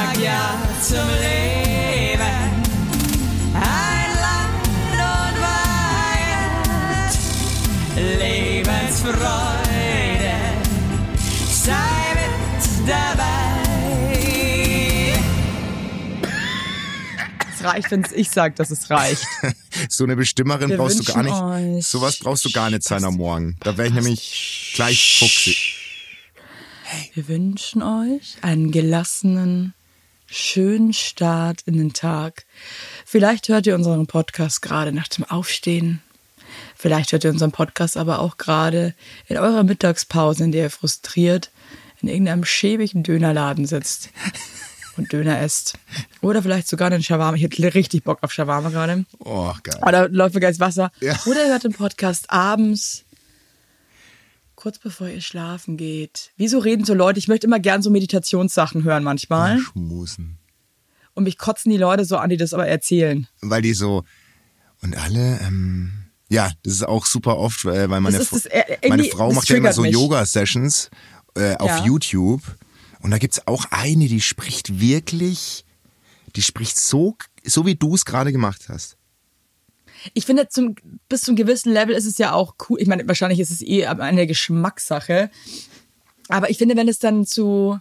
[0.00, 2.38] sag ja zum Leben.
[3.54, 4.64] Ein Land
[4.96, 5.36] und
[6.16, 7.12] Weihend,
[8.18, 10.34] Lebensfreude,
[11.50, 13.28] sei mit dabei.
[17.52, 19.26] Es reicht, wenn ich sage, dass es reicht.
[19.88, 21.32] So eine Bestimmerin Wir brauchst du gar nicht.
[21.78, 23.56] euch- Sowas brauchst du gar nicht sein am Morgen.
[23.60, 25.74] Da wäre ich nämlich gleich fuchsig.
[27.14, 29.72] Wir wünschen euch einen gelassenen,
[30.30, 32.44] schönen Start in den Tag.
[33.04, 36.02] Vielleicht hört ihr unseren Podcast gerade nach dem Aufstehen.
[36.76, 38.94] Vielleicht hört ihr unseren Podcast aber auch gerade
[39.26, 41.50] in eurer Mittagspause, in der ihr frustriert
[42.00, 44.10] in irgendeinem schäbigen Dönerladen sitzt
[44.96, 45.74] und Döner esst.
[46.22, 47.36] Oder vielleicht sogar einen Shawarma.
[47.36, 49.04] Ich hätte richtig Bock auf Shawarma gerade.
[49.18, 49.80] Oh, geil.
[49.86, 50.90] Oder läuft mir gleich Wasser.
[51.00, 51.18] Ja.
[51.26, 53.04] Oder ihr hört den Podcast abends,
[54.60, 56.32] kurz bevor ihr schlafen geht.
[56.36, 57.18] Wieso reden so Leute?
[57.18, 59.58] Ich möchte immer gern so Meditationssachen hören manchmal.
[59.58, 60.38] Schmusen.
[61.14, 63.26] Und mich kotzen die Leute so an, die das aber erzählen.
[63.40, 64.04] Weil die so.
[64.82, 65.92] Und alle, ähm,
[66.28, 69.28] ja, das ist auch super oft, äh, weil meine, Fr- das, äh, irgendwie- meine Frau
[69.28, 69.84] das macht ja immer so.
[69.84, 70.90] Yoga-Sessions
[71.36, 71.84] äh, auf Ja.
[71.86, 72.42] YouTube.
[73.00, 75.64] Und da gibt's auch eine, die spricht wirklich,
[76.36, 78.96] die spricht so, so wie du es gerade gemacht hast.
[80.14, 80.74] Ich finde, zum,
[81.08, 82.80] bis zum gewissen Level ist es ja auch cool.
[82.80, 85.30] Ich meine, wahrscheinlich ist es eh eine Geschmackssache.
[86.28, 87.78] Aber ich finde, wenn es dann zu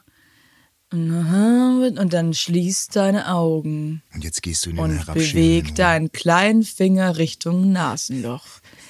[0.92, 6.64] und dann schließ deine Augen Und jetzt gehst du in den und beweg deinen kleinen
[6.64, 8.46] Finger Richtung Nasenloch.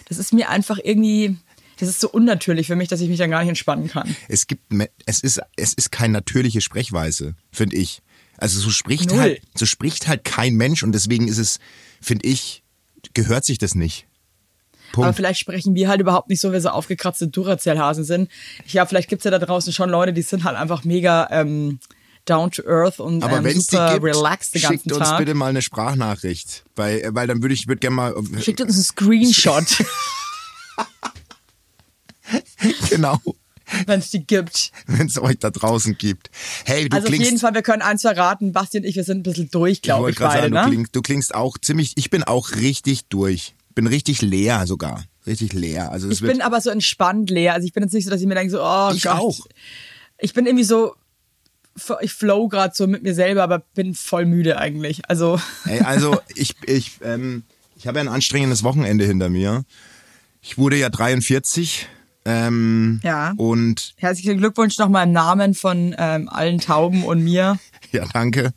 [0.08, 1.36] Das ist mir einfach irgendwie,
[1.77, 4.16] das ist so unnatürlich für mich, dass ich mich dann gar nicht entspannen kann.
[4.30, 4.73] Es gibt,
[5.05, 8.02] es ist, es ist keine natürliche Sprechweise, finde ich.
[8.38, 9.19] Also so spricht Null.
[9.19, 11.59] halt, so spricht halt kein Mensch und deswegen ist es,
[11.99, 12.64] finde ich,
[13.13, 14.05] gehört sich das nicht.
[14.93, 15.17] Aber Punkt.
[15.17, 18.29] vielleicht sprechen wir halt überhaupt nicht so, wie so aufgekratzte Duracell-Hasen sind.
[18.67, 21.80] Ja, vielleicht gibt's ja da draußen schon Leute, die sind halt einfach mega ähm,
[22.25, 24.91] down to earth und Aber ähm, wenn es die super gibt, relaxed den ganzen schickt
[24.91, 25.17] uns Tag.
[25.19, 28.83] bitte mal eine Sprachnachricht, weil, weil dann würde ich, würde gerne mal, Schickt uns einen
[28.83, 29.65] Screenshot,
[32.89, 33.20] genau,
[33.85, 34.71] wenn es die gibt.
[34.87, 36.30] wenn es euch da draußen gibt.
[36.65, 39.03] Hey, du also auf klingst, jeden Fall, wir können eins verraten, Basti und ich, wir
[39.03, 40.75] sind ein bisschen durch, ich glaube wollte ich, gerade beide, sagen, du, ne?
[40.75, 43.55] klingst, du klingst auch ziemlich, ich bin auch richtig durch.
[43.75, 45.03] Bin richtig leer sogar.
[45.25, 45.91] Richtig leer.
[45.91, 47.53] Also Ich bin aber so entspannt leer.
[47.53, 49.13] Also ich bin jetzt nicht so, dass ich mir denke, so, oh Ich Gott.
[49.13, 49.39] auch.
[50.17, 50.95] Ich bin irgendwie so,
[52.02, 55.02] ich flow gerade so mit mir selber, aber bin voll müde eigentlich.
[55.08, 57.43] Also Ey, also ich, ich, ähm,
[57.77, 59.65] ich habe ja ein anstrengendes Wochenende hinter mir.
[60.41, 61.87] Ich wurde ja 43.
[62.29, 63.33] Ähm, Ja.
[63.37, 67.57] Und herzlichen Glückwunsch nochmal im Namen von ähm, allen Tauben und mir.
[67.91, 68.51] ja, danke.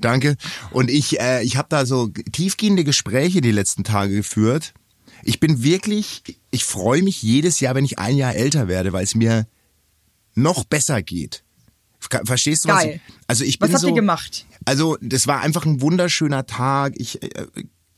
[0.00, 0.36] Danke.
[0.70, 4.74] Und ich, äh, ich habe da so tiefgehende Gespräche die letzten Tage geführt.
[5.22, 9.04] Ich bin wirklich, ich freue mich jedes Jahr, wenn ich ein Jahr älter werde, weil
[9.04, 9.46] es mir
[10.34, 11.42] noch besser geht.
[12.00, 12.82] Ver- Verstehst du was?
[12.82, 13.00] Geil.
[13.06, 14.46] Ich, also ich Was bin habt so, ihr gemacht?
[14.64, 16.94] Also das war einfach ein wunderschöner Tag.
[16.96, 17.46] Ich äh,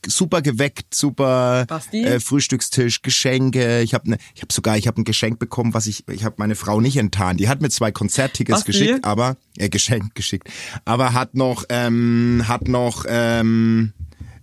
[0.08, 3.82] super geweckt, super äh, Frühstückstisch, Geschenke.
[3.82, 6.36] Ich habe ne, ich habe sogar ich habe ein Geschenk bekommen, was ich ich habe
[6.38, 7.40] meine Frau nicht enttarnt.
[7.40, 8.72] Die hat mir zwei Konzerttickets Basti?
[8.72, 10.48] geschickt, aber äh, geschenkt geschickt,
[10.84, 13.92] aber hat noch ähm, hat noch ähm,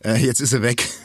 [0.04, 0.88] äh, jetzt ist er weg.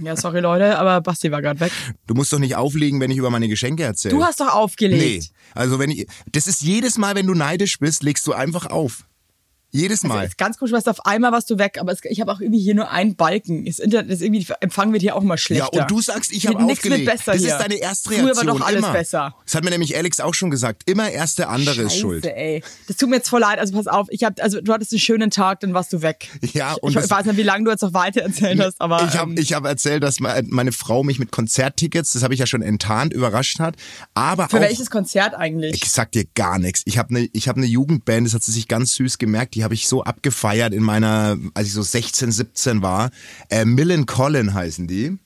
[0.00, 1.72] Ja, sorry Leute, aber Basti war gerade weg.
[2.06, 4.14] Du musst doch nicht auflegen, wenn ich über meine Geschenke erzähle.
[4.14, 5.02] Du hast doch aufgelegt.
[5.02, 5.20] nee,
[5.54, 9.06] also wenn ich das ist jedes Mal, wenn du neidisch bist, legst du einfach auf.
[9.72, 10.26] Jedes Also, Mal.
[10.26, 12.60] ist ganz komisch, was auf einmal warst du weg, aber es, ich habe auch irgendwie
[12.60, 13.64] hier nur einen Balken.
[13.66, 15.82] Das Internet ist irgendwie, Empfang wird hier auch mal Ja, schlechter.
[15.82, 16.84] und du sagst, ich habe aufgelegt.
[16.84, 17.50] wird besser das hier.
[17.52, 18.28] ist deine Erstreaktion.
[18.34, 18.92] Früher war doch alles immer.
[18.92, 19.34] besser.
[19.44, 20.82] Das hat mir nämlich Alex auch schon gesagt.
[20.88, 22.26] Immer erste andere ist Scheiße, schuld.
[22.26, 22.62] ey.
[22.86, 23.58] Das tut mir jetzt voll leid.
[23.58, 26.28] Also pass auf, ich hab, also du hattest einen schönen Tag, dann warst du weg.
[26.54, 29.02] Ja, und ich, ich weiß nicht, wie lange du jetzt noch weiter erzählt hast, aber
[29.08, 32.34] ich habe ähm, ich hab erzählt, dass me- meine Frau mich mit Konzerttickets, das habe
[32.34, 33.76] ich ja schon enttarnt, überrascht hat.
[34.14, 35.74] Aber für auch, welches Konzert eigentlich?
[35.82, 36.82] ich sag dir gar nichts.
[36.84, 39.74] Ich habe eine hab ne Jugendband, das hat sie sich ganz süß gemerkt, die habe
[39.74, 43.10] ich so abgefeiert in meiner, als ich so 16, 17 war.
[43.48, 45.18] Äh, Millen Collin heißen die.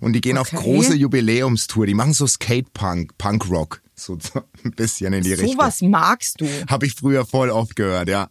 [0.00, 0.62] Und die gehen auf Okay.
[0.62, 1.86] große Jubiläumstour.
[1.86, 3.80] Die machen so Skatepunk, Punkrock.
[3.94, 5.52] So, so ein bisschen in die Richtung.
[5.52, 6.48] Sowas magst du.
[6.68, 8.28] Habe ich früher voll oft gehört, ja.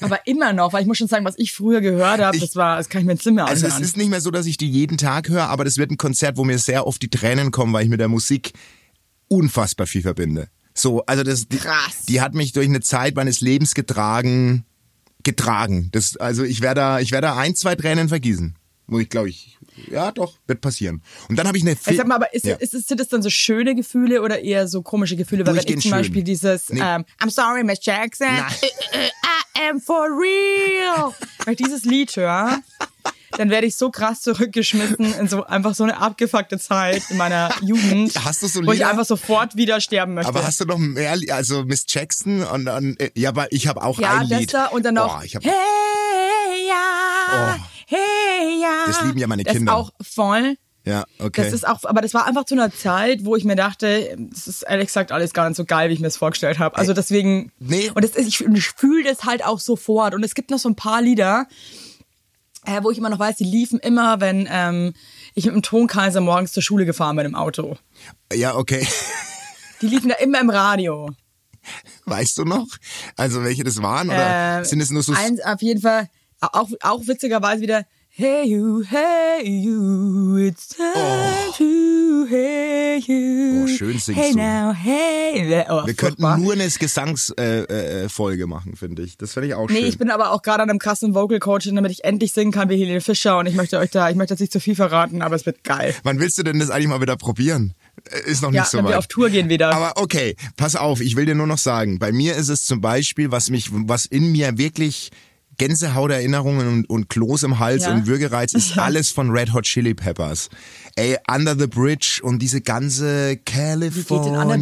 [0.00, 2.76] Aber immer noch, weil ich muss schon sagen, was ich früher gehört habe, das war,
[2.76, 3.82] das kann ich mir jetzt nicht mehr Also es anhören.
[3.82, 6.36] ist nicht mehr so, dass ich die jeden Tag höre, aber das wird ein Konzert,
[6.36, 8.52] wo mir sehr oft die Tränen kommen, weil ich mit der Musik
[9.28, 10.48] unfassbar viel verbinde.
[10.74, 12.04] So, also das, die, Krass.
[12.08, 14.64] die hat mich durch eine Zeit meines Lebens getragen,
[15.24, 15.88] getragen.
[15.92, 18.56] Das, also ich werde da, ich werde da ein, zwei Tränen vergießen.
[18.88, 19.58] Wo ich glaube ich,
[19.90, 21.02] ja doch, wird passieren.
[21.28, 22.56] Und dann habe ich eine Ich sag mal, aber ist, ja.
[22.56, 25.46] ist, ist, sind das dann so schöne Gefühle oder eher so komische Gefühle?
[25.46, 25.90] Weil wenn ich zum schön.
[25.92, 26.80] Beispiel dieses Nee.
[26.82, 28.26] ähm, I'm sorry, Miss Jackson.
[28.28, 31.14] I am for real,
[31.44, 32.58] wenn ich dieses Lied höre,
[33.36, 37.50] dann werde ich so krass zurückgeschmissen in so einfach so eine abgefuckte Zeit in meiner
[37.62, 40.28] Jugend, Hast du so wo ich einfach sofort wieder sterben möchte.
[40.28, 43.98] Aber hast du noch mehr, also Miss Jackson und dann, ja, aber ich habe auch
[43.98, 44.54] ja, ein das Lied.
[44.54, 45.52] da und dann noch Oh, ich hab, Hey
[46.68, 47.60] ja, Oh.
[47.86, 48.84] hey ja.
[48.86, 49.72] Das lieben ja meine das Kinder.
[49.72, 50.56] Ist auch voll.
[50.84, 51.42] ja, okay.
[51.44, 54.46] Das ist auch, aber das war einfach zu einer Zeit, wo ich mir dachte, das
[54.48, 56.76] ist ehrlich gesagt alles gar nicht so geil, wie ich mir das vorgestellt habe.
[56.76, 57.90] Also deswegen, Nee.
[57.94, 60.14] und das ist, ich, ich fühle das halt auch sofort.
[60.14, 61.46] Und es gibt noch so ein paar Lieder,
[62.66, 64.94] äh, wo ich immer noch weiß, die liefen immer, wenn ähm,
[65.34, 67.76] ich mit dem Tonkaiser morgens zur Schule gefahren bin im Auto.
[68.32, 68.86] ja, okay.
[69.80, 71.10] Die liefen da immer im Radio.
[72.06, 72.66] Weißt du noch?
[73.16, 74.08] Also welche das waren?
[74.08, 75.12] Oder Äh, sind es nur so...
[75.12, 76.08] Eins auf jeden Fall,
[76.40, 83.62] auch, auch witzigerweise wieder, Hey you, hey you, it's time to hey you.
[83.64, 84.36] Oh, schön singst hey du.
[84.36, 85.64] now, hey.
[85.70, 85.94] Oh, wir furchtbar.
[86.34, 89.16] könnten nur eine Gesangsfolge äh, äh, machen, finde ich.
[89.16, 89.88] Das finde ich auch Nee, schön.
[89.88, 92.68] ich bin aber auch gerade an einem krassen Vocal Coaching, damit ich endlich singen kann
[92.68, 95.22] wie Helene Fischer und ich möchte euch da, ich möchte jetzt nicht zu viel verraten,
[95.22, 95.94] aber es wird geil.
[96.02, 97.72] Wann willst du denn das eigentlich mal wieder probieren?
[98.10, 98.92] Äh, Ist noch Ja, nicht so wenn weit.
[98.92, 99.74] wir auf Tour gehen wieder.
[99.74, 102.82] Aber okay, pass auf, ich will dir nur noch sagen, bei mir ist es zum
[102.82, 105.12] Beispiel, was mich, was in mir wirklich
[105.58, 107.92] Gänsehauterinnerungen und, und Kloß im Hals Ja.
[107.94, 110.48] und Würgereiz ist alles von Red Hot Chili Peppers.
[110.96, 113.36] Ey, Under the Bridge und diese ganze
[114.24, 114.58] denn Under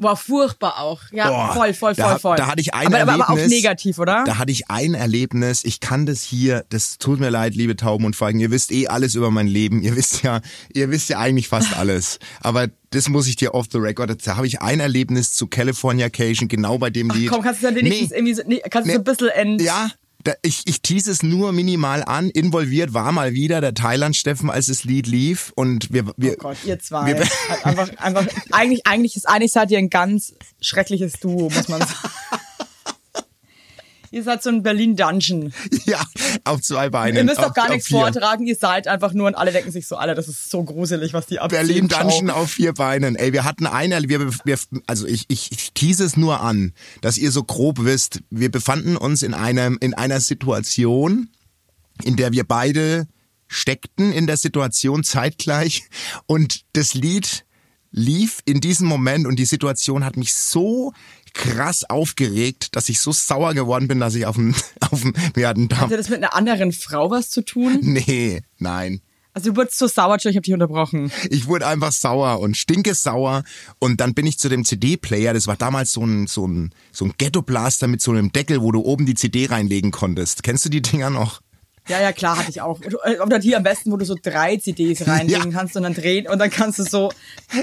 [0.00, 1.00] War furchtbar auch.
[1.10, 2.36] Ja, Boah, voll, voll, da, voll, voll.
[2.36, 3.26] Da hatte ich ein aber, Erlebnis.
[3.28, 4.22] aber auch negativ, oder?
[4.24, 5.64] Da hatte ich ein Erlebnis.
[5.64, 8.38] Ich kann das hier, das tut mir leid, liebe Tauben und Falken.
[8.38, 9.82] Ihr wisst eh alles über mein Leben.
[9.82, 10.40] Ihr wisst ja,
[10.72, 12.20] ihr wisst ja eigentlich fast alles.
[12.40, 14.24] Aber das muss ich dir off the record.
[14.24, 17.30] Da habe ich ein Erlebnis zu Californication, genau bei dem Lied.
[17.30, 18.16] Komm, kannst du dann wenigstens Nee.
[18.16, 18.94] irgendwie so, nee, kannst du Nee.
[18.94, 19.62] so ein bisschen end.
[19.62, 19.90] Ja,
[20.28, 22.28] da, ich, ich tease es nur minimal an.
[22.30, 25.52] Involviert war mal wieder der Thailand-Steffen, als das Lied lief.
[25.54, 27.06] Und wir, wir, Oh Gott, ihr zwei.
[27.06, 27.26] Wir-
[27.64, 31.92] einfach, einfach, eigentlich, eigentlich ist, eigentlich seid ihr ein ganz schreckliches Duo, muss man sagen.
[34.10, 35.52] Ihr seid so ein Berlin-Dungeon.
[35.84, 36.04] ja,
[36.44, 37.16] auf zwei Beinen.
[37.16, 38.00] Ihr müsst auf, doch gar auf nichts vier.
[38.00, 41.12] vortragen, ihr seid einfach nur und alle denken sich so, alle, das ist so gruselig,
[41.12, 41.66] was die abziehen.
[41.66, 42.02] Berlin Ciao.
[42.02, 43.16] Dungeon auf vier Beinen.
[43.16, 47.18] Ey, wir hatten eine, wir, wir, also ich, ich, ich tease es nur an, dass
[47.18, 51.28] ihr so grob wisst, wir befanden uns in einem, in einer Situation,
[52.04, 53.06] in der wir beide
[53.48, 55.88] steckten in der Situation zeitgleich
[56.26, 57.44] und das Lied
[57.90, 60.92] lief in diesem Moment und die Situation hat mich so
[61.34, 64.54] krass aufgeregt, dass ich so sauer geworden bin, dass ich auf dem,
[64.90, 67.78] auf dem, wir hatten da, Hatte das mit einer anderen Frau was zu tun?
[67.82, 69.00] nee, nein.
[69.34, 71.12] Also du wurdest so sauer, ich hab dich unterbrochen.
[71.30, 73.44] Ich wurde einfach sauer und stinke sauer
[73.78, 77.04] und dann bin ich zu dem CD-Player, das war damals so ein, so ein, so
[77.04, 80.42] ein Ghetto-Blaster mit so einem Deckel, wo du oben die CD reinlegen konntest.
[80.42, 81.40] Kennst du die Dinger noch?
[81.88, 82.80] Ja, ja, klar, hatte ich auch.
[83.24, 85.58] Oder hier am besten, wo du so drei CDs reinlegen Ja.
[85.58, 87.12] kannst und dann drehen und dann kannst du so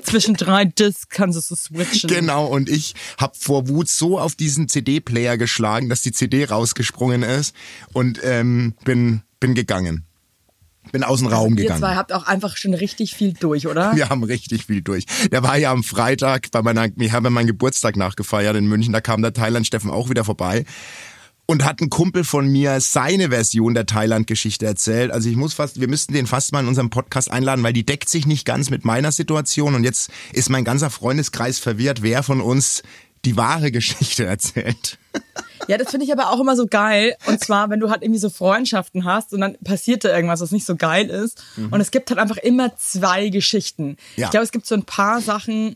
[0.03, 2.09] zwischen drei Discs kannst du so switchen.
[2.09, 7.23] Genau, und ich hab vor Wut so auf diesen CD-Player geschlagen, dass die CD rausgesprungen
[7.23, 7.55] ist
[7.93, 10.05] und ähm, bin, bin gegangen.
[10.91, 11.79] Bin aus dem Raum Ihr gegangen.
[11.79, 13.95] zwei habt auch einfach schon richtig viel durch, oder?
[13.95, 15.05] Wir haben richtig viel durch.
[15.31, 19.01] Der war ja am Freitag bei meiner, wir haben meinen Geburtstag nachgefeiert in München, da
[19.01, 20.63] kam der Thailand-Steffen auch wieder vorbei.
[21.47, 25.11] Und hat ein Kumpel von mir seine Version der Thailand-Geschichte erzählt.
[25.11, 27.85] Also ich muss fast, wir müssten den fast mal in unserem Podcast einladen, weil die
[27.85, 29.75] deckt sich nicht ganz mit meiner Situation.
[29.75, 32.81] Und jetzt ist mein ganzer Freundeskreis verwirrt, wer von uns
[33.25, 34.97] die wahre Geschichte erzählt.
[35.67, 37.15] Ja, das finde ich aber auch immer so geil.
[37.25, 40.51] Und zwar, wenn du halt irgendwie so Freundschaften hast und dann passiert da irgendwas, was
[40.51, 41.43] nicht so geil ist.
[41.71, 43.87] Und es gibt halt einfach immer zwei Geschichten.
[43.87, 43.97] Mhm.
[44.15, 44.25] Ja.
[44.25, 45.75] Ich glaube, es gibt so ein paar Sachen,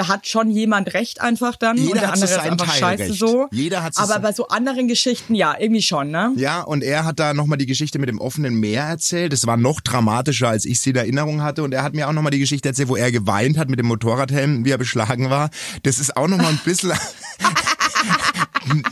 [0.00, 2.80] da hat schon jemand recht einfach dann Jeder und der so andere ist einfach Teil
[2.80, 3.18] scheiße recht.
[3.18, 3.48] so.
[3.50, 6.32] Jeder hat aber bei so anderen Geschichten, ja, irgendwie schon, ne?
[6.36, 9.34] Ja, und er hat da nochmal die Geschichte mit dem offenen Meer erzählt.
[9.34, 11.62] Das war noch dramatischer, als ich sie in Erinnerung hatte.
[11.62, 13.86] Und er hat mir auch nochmal die Geschichte erzählt, wo er geweint hat mit dem
[13.86, 15.50] Motorradhelm, wie er beschlagen war.
[15.82, 16.92] Das ist auch nochmal ein bisschen...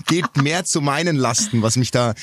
[0.06, 2.14] geht mehr zu meinen Lasten, was mich da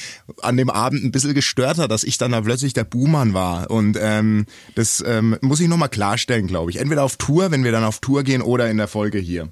[0.41, 3.69] an dem Abend ein bisschen gestört hat, dass ich dann da plötzlich der Buhmann war.
[3.69, 6.77] Und ähm, das ähm, muss ich nochmal klarstellen, glaube ich.
[6.77, 9.49] Entweder auf Tour, wenn wir dann auf Tour gehen, oder in der Folge hier.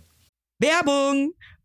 [0.59, 1.33] Werbung!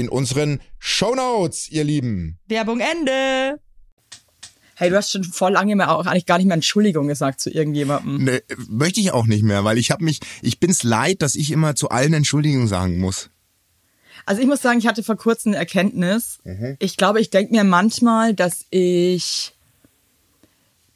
[0.00, 2.38] in unseren Shownotes, ihr Lieben.
[2.46, 3.60] Werbung Ende.
[4.74, 7.50] Hey, du hast schon vor lange mehr auch eigentlich gar nicht mehr Entschuldigung gesagt zu
[7.50, 8.24] irgendjemandem.
[8.24, 11.50] Ne, möchte ich auch nicht mehr, weil ich habe mich, ich bin's leid, dass ich
[11.50, 13.30] immer zu allen Entschuldigungen sagen muss.
[14.26, 16.40] Also ich muss sagen, ich hatte vor kurzem eine Erkenntnis.
[16.78, 19.54] Ich glaube, ich denke mir manchmal, dass ich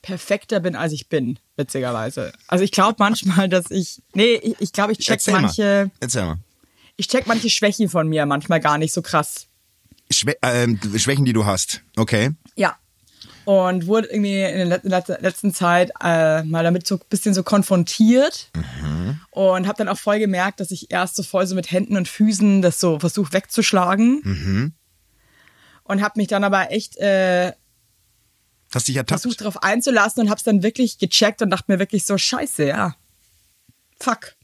[0.03, 2.33] perfekter bin, als ich bin, witzigerweise.
[2.49, 5.91] Also ich glaube manchmal, dass ich, nee, ich, ich glaube, ich check Erzähl manche, mal.
[6.01, 6.39] Erzähl mal.
[7.01, 9.47] Ich check manche Schwächen von mir manchmal gar nicht so krass.
[10.11, 11.83] Schwä ähm, Schwächen, die du hast.
[11.97, 12.31] Okay.
[12.57, 12.77] Ja.
[13.45, 17.33] Und wurde irgendwie in der let- let- letzten Zeit äh, mal damit so ein bisschen
[17.35, 18.51] so konfrontiert.
[19.31, 22.07] Und habe dann auch voll gemerkt, dass ich erst so voll so mit Händen und
[22.09, 24.75] Füßen das so versucht wegzuschlagen.
[25.85, 27.53] Und habe mich dann aber echt äh,
[28.75, 29.23] Hast dich ertappt.
[29.23, 32.67] versucht darauf einzulassen und habe es dann wirklich gecheckt und dachte mir wirklich so, scheiße,
[32.67, 32.95] ja.
[33.99, 34.35] Fuck.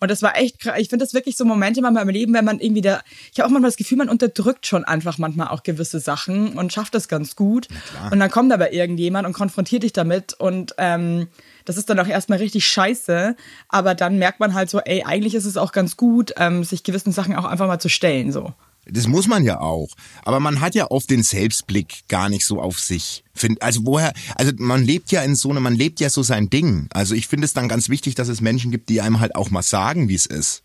[0.00, 2.58] Und das war echt, ich finde das wirklich so Momente manchmal im Leben, wenn man
[2.58, 3.02] irgendwie da,
[3.32, 6.72] ich habe auch manchmal das Gefühl, man unterdrückt schon einfach manchmal auch gewisse Sachen und
[6.72, 7.68] schafft das ganz gut.
[8.10, 11.28] Und dann kommt aber irgendjemand und konfrontiert dich damit und ähm,
[11.66, 13.36] das ist dann auch erstmal richtig scheiße,
[13.68, 16.82] aber dann merkt man halt so, ey, eigentlich ist es auch ganz gut, ähm, sich
[16.82, 18.54] gewissen Sachen auch einfach mal zu stellen, so.
[18.86, 19.88] Das muss man ja auch.
[20.22, 23.22] Aber man hat ja oft den Selbstblick gar nicht so auf sich.
[23.60, 26.88] Also woher, also man lebt ja in so eine, man lebt ja so sein Ding.
[26.92, 29.50] Also ich finde es dann ganz wichtig, dass es Menschen gibt, die einem halt auch
[29.50, 30.62] mal sagen, wie es ist.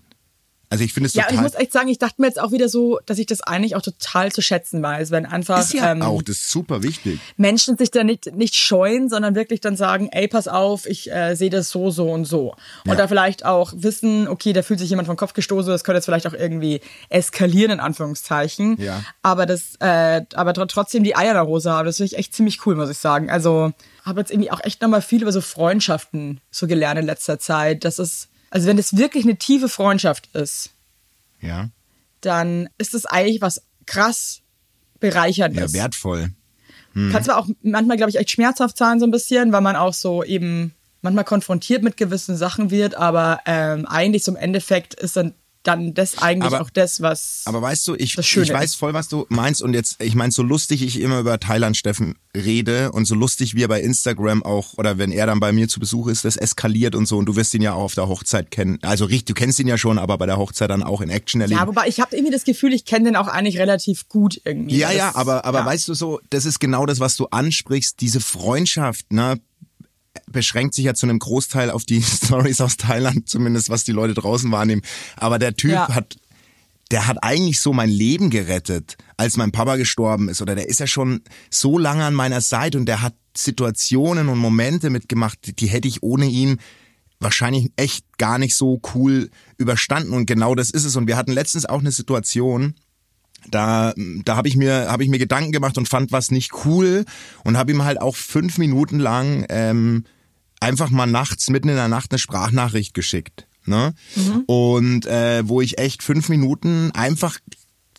[0.69, 1.43] Also ich finde es Ja, und ich total.
[1.51, 3.81] muss echt sagen, ich dachte mir jetzt auch wieder so, dass ich das eigentlich auch
[3.81, 7.19] total zu schätzen weiß, wenn einfach ist ja ähm, auch, das ist super wichtig.
[7.37, 11.35] Menschen sich da nicht, nicht scheuen, sondern wirklich dann sagen, ey, pass auf, ich äh,
[11.35, 12.51] sehe das so, so und so.
[12.85, 12.95] Und Ja.
[12.95, 16.05] da vielleicht auch wissen, okay, da fühlt sich jemand vom Kopf gestoßen, das könnte jetzt
[16.05, 18.79] vielleicht auch irgendwie eskalieren, in Anführungszeichen.
[18.81, 19.03] Ja.
[19.21, 22.17] Aber das, äh, aber tr- trotzdem die Eier in der Hose haben, das finde ich
[22.17, 23.29] echt ziemlich cool, muss ich sagen.
[23.29, 23.71] Also
[24.03, 27.83] habe jetzt irgendwie auch echt nochmal viel über so Freundschaften so gelernt in letzter Zeit.
[27.85, 30.69] Das ist, also wenn das wirklich eine tiefe Freundschaft ist,
[31.41, 31.69] Ja.
[32.21, 34.39] dann ist es eigentlich was krass
[35.01, 35.73] bereicherndes.
[35.73, 36.31] Ja, wertvoll.
[36.93, 39.93] Kann zwar auch manchmal, glaube ich, echt schmerzhaft sein, so ein bisschen, weil man auch
[39.93, 45.17] so eben manchmal konfrontiert mit gewissen Sachen wird, aber ähm, eigentlich so im Endeffekt ist
[45.17, 45.33] dann,
[45.67, 47.41] dann das eigentlich Aber- auch das, was.
[47.45, 49.61] Aber weißt du, ich, ich weiß voll, was du meinst.
[49.61, 53.55] Und jetzt, ich meine, so lustig ich immer über Thailand Steffen rede und so lustig
[53.55, 56.35] wie er bei Instagram auch, oder wenn er dann bei mir zu Besuch ist, das
[56.37, 57.17] eskaliert und so.
[57.17, 58.77] Und du wirst ihn ja auch auf der Hochzeit kennen.
[58.81, 61.41] Also richtig, du kennst ihn ja schon, aber bei der Hochzeit dann auch in Action
[61.41, 61.59] erleben.
[61.59, 64.77] ja, wobei ich habe irgendwie das Gefühl, ich kenne den auch eigentlich relativ gut irgendwie.
[64.77, 65.65] Ja, Das- ja, aber, aber ja.
[65.65, 69.39] weißt du so, das ist genau das, was du ansprichst, diese Freundschaft, ne?
[70.31, 74.13] Beschränkt sich ja zu einem Großteil auf die Stories aus Thailand, zumindest was die Leute
[74.13, 74.81] draußen wahrnehmen.
[75.17, 75.89] Aber der Typ Ja.
[75.89, 76.17] hat,
[76.91, 80.41] der hat eigentlich so mein Leben gerettet, als mein Papa gestorben ist.
[80.41, 84.37] Oder der ist ja schon so lange an meiner Seite und der hat Situationen und
[84.37, 86.59] Momente mitgemacht, die hätte ich ohne ihn
[87.19, 90.13] wahrscheinlich echt gar nicht so cool überstanden.
[90.13, 90.95] Und genau das ist es.
[90.95, 92.75] Und wir hatten letztens auch eine Situation,
[93.51, 97.05] da, da habe ich mir habe ich mir Gedanken gemacht und fand was nicht cool
[97.43, 100.05] und habe ihm halt auch fünf Minuten lang ähm,
[100.59, 103.93] einfach mal nachts mitten in der Nacht eine Sprachnachricht geschickt, ne?
[104.47, 107.39] Und äh, wo ich echt fünf Minuten einfach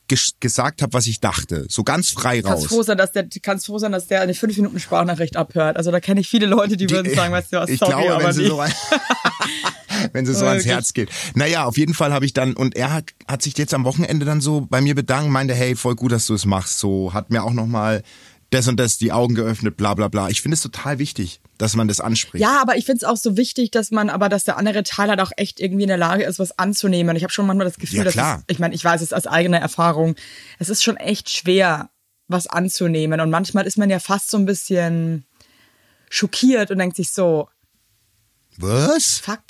[0.09, 2.51] ges gesagt habe, was ich dachte, so ganz frei raus.
[2.51, 5.77] Kannst froh, sein, dass der, kannst froh sein, dass der eine 5 Minuten Sprachnachricht abhört.
[5.77, 8.15] Also da kenne ich viele Leute, die, würden sagen, weißt du was, ich sorry, glaube,
[8.15, 8.47] aber nicht.
[8.47, 8.63] so,
[10.13, 10.65] wenn sie so ans.
[10.65, 11.11] Herz geht.
[11.35, 14.27] Naja, auf jeden Fall habe ich dann, und er hat, hat sich jetzt am Wochenende
[14.27, 16.79] dann so bei mir bedankt, meinte, hey, voll gut, dass du es machst.
[16.79, 18.03] So, hat mir auch nochmal
[18.51, 20.29] das und das die Augen geöffnet, bla bla bla.
[20.29, 22.43] Ich finde es total wichtig, dass man das anspricht.
[22.43, 25.09] Ja, aber ich finde es auch so wichtig, dass man, aber dass der andere Teil
[25.09, 27.17] halt auch echt irgendwie in der Lage ist, was anzunehmen.
[27.17, 29.27] Ich habe schon manchmal das Gefühl, Ja, dass es, ich meine, ich weiß es aus
[29.27, 30.15] eigener Erfahrung,
[30.59, 31.91] es ist schon echt schwer,
[32.29, 33.21] was anzunehmen.
[33.21, 35.25] Und manchmal ist man ja fast so ein bisschen
[36.09, 37.49] schockiert und denkt sich so,
[38.59, 39.19] Was?
[39.19, 39.43] fuck,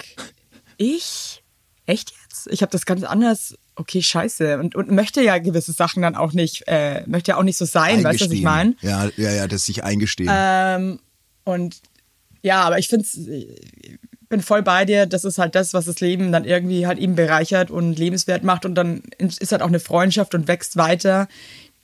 [0.76, 1.42] ich?
[1.86, 2.48] Echt jetzt?
[2.48, 3.56] Ich habe das ganz anders.
[3.76, 4.58] Okay, scheiße.
[4.58, 7.64] Und, und möchte ja gewisse Sachen dann auch nicht, äh, möchte ja auch nicht so
[7.64, 8.74] sein, weißt du, was ich meine?
[8.80, 10.30] Ja, ja, ja, das sich eingestehen.
[10.32, 10.98] Ähm,
[11.44, 11.80] und
[12.42, 13.06] ja, aber ich finde
[14.28, 15.06] bin voll bei dir.
[15.06, 18.64] Das ist halt das, was das Leben dann irgendwie halt eben bereichert und lebenswert macht.
[18.64, 21.28] Und dann ist halt auch eine Freundschaft und wächst weiter,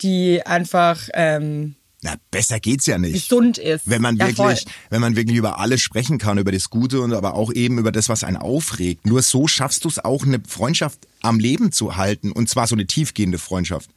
[0.01, 3.29] die einfach ähm, Na, besser geht's ja nicht.
[3.29, 3.89] gesund ist.
[3.89, 4.73] Wenn man Ja, wirklich, voll.
[4.91, 7.93] wenn man wirklich über alles sprechen kann, über das Gute und aber auch eben über
[7.93, 9.07] das, was einen aufregt.
[9.07, 12.33] Nur so schaffst du es auch, eine Freundschaft am Leben zu halten.
[12.33, 13.89] Und zwar so eine tiefgehende Freundschaft.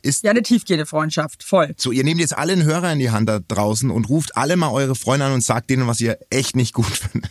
[0.00, 1.74] Ist Ja, eine tiefgehende Freundschaft, voll.
[1.76, 4.56] so, ihr nehmt jetzt alle einen Hörer in die Hand da draußen und ruft alle
[4.56, 7.28] mal eure Freunde an und sagt denen, was ihr echt nicht gut findet.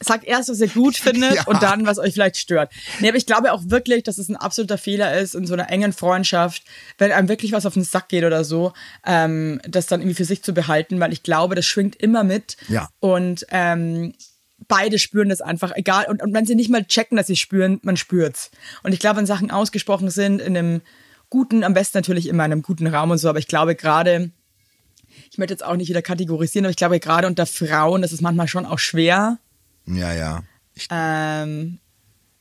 [0.00, 1.44] Sagt erst, was ihr gut findet Ja.
[1.46, 2.72] und dann, was euch vielleicht stört.
[3.00, 5.70] Nee, aber ich glaube auch wirklich, dass es ein absoluter Fehler ist in so einer
[5.70, 6.62] engen Freundschaft,
[6.98, 8.72] wenn einem wirklich was auf den Sack geht oder so,
[9.06, 12.56] ähm, das dann irgendwie für sich zu behalten, weil ich glaube, das schwingt immer mit.
[12.68, 12.88] Ja.
[13.00, 14.14] Und ähm,
[14.68, 16.06] beide spüren das einfach, egal.
[16.06, 18.50] Und, und wenn sie nicht mal checken, dass sie spüren, man spürt's.
[18.82, 20.80] Und ich glaube, wenn Sachen ausgesprochen sind in einem
[21.28, 24.30] guten, am besten natürlich immer in einem guten Raum und so, aber ich glaube gerade,
[25.30, 28.20] ich möchte jetzt auch nicht wieder kategorisieren, aber ich glaube gerade unter Frauen, das ist
[28.20, 29.38] manchmal schon auch schwer.
[29.86, 30.42] Ja, ja.
[30.74, 31.78] Ich, Ähm,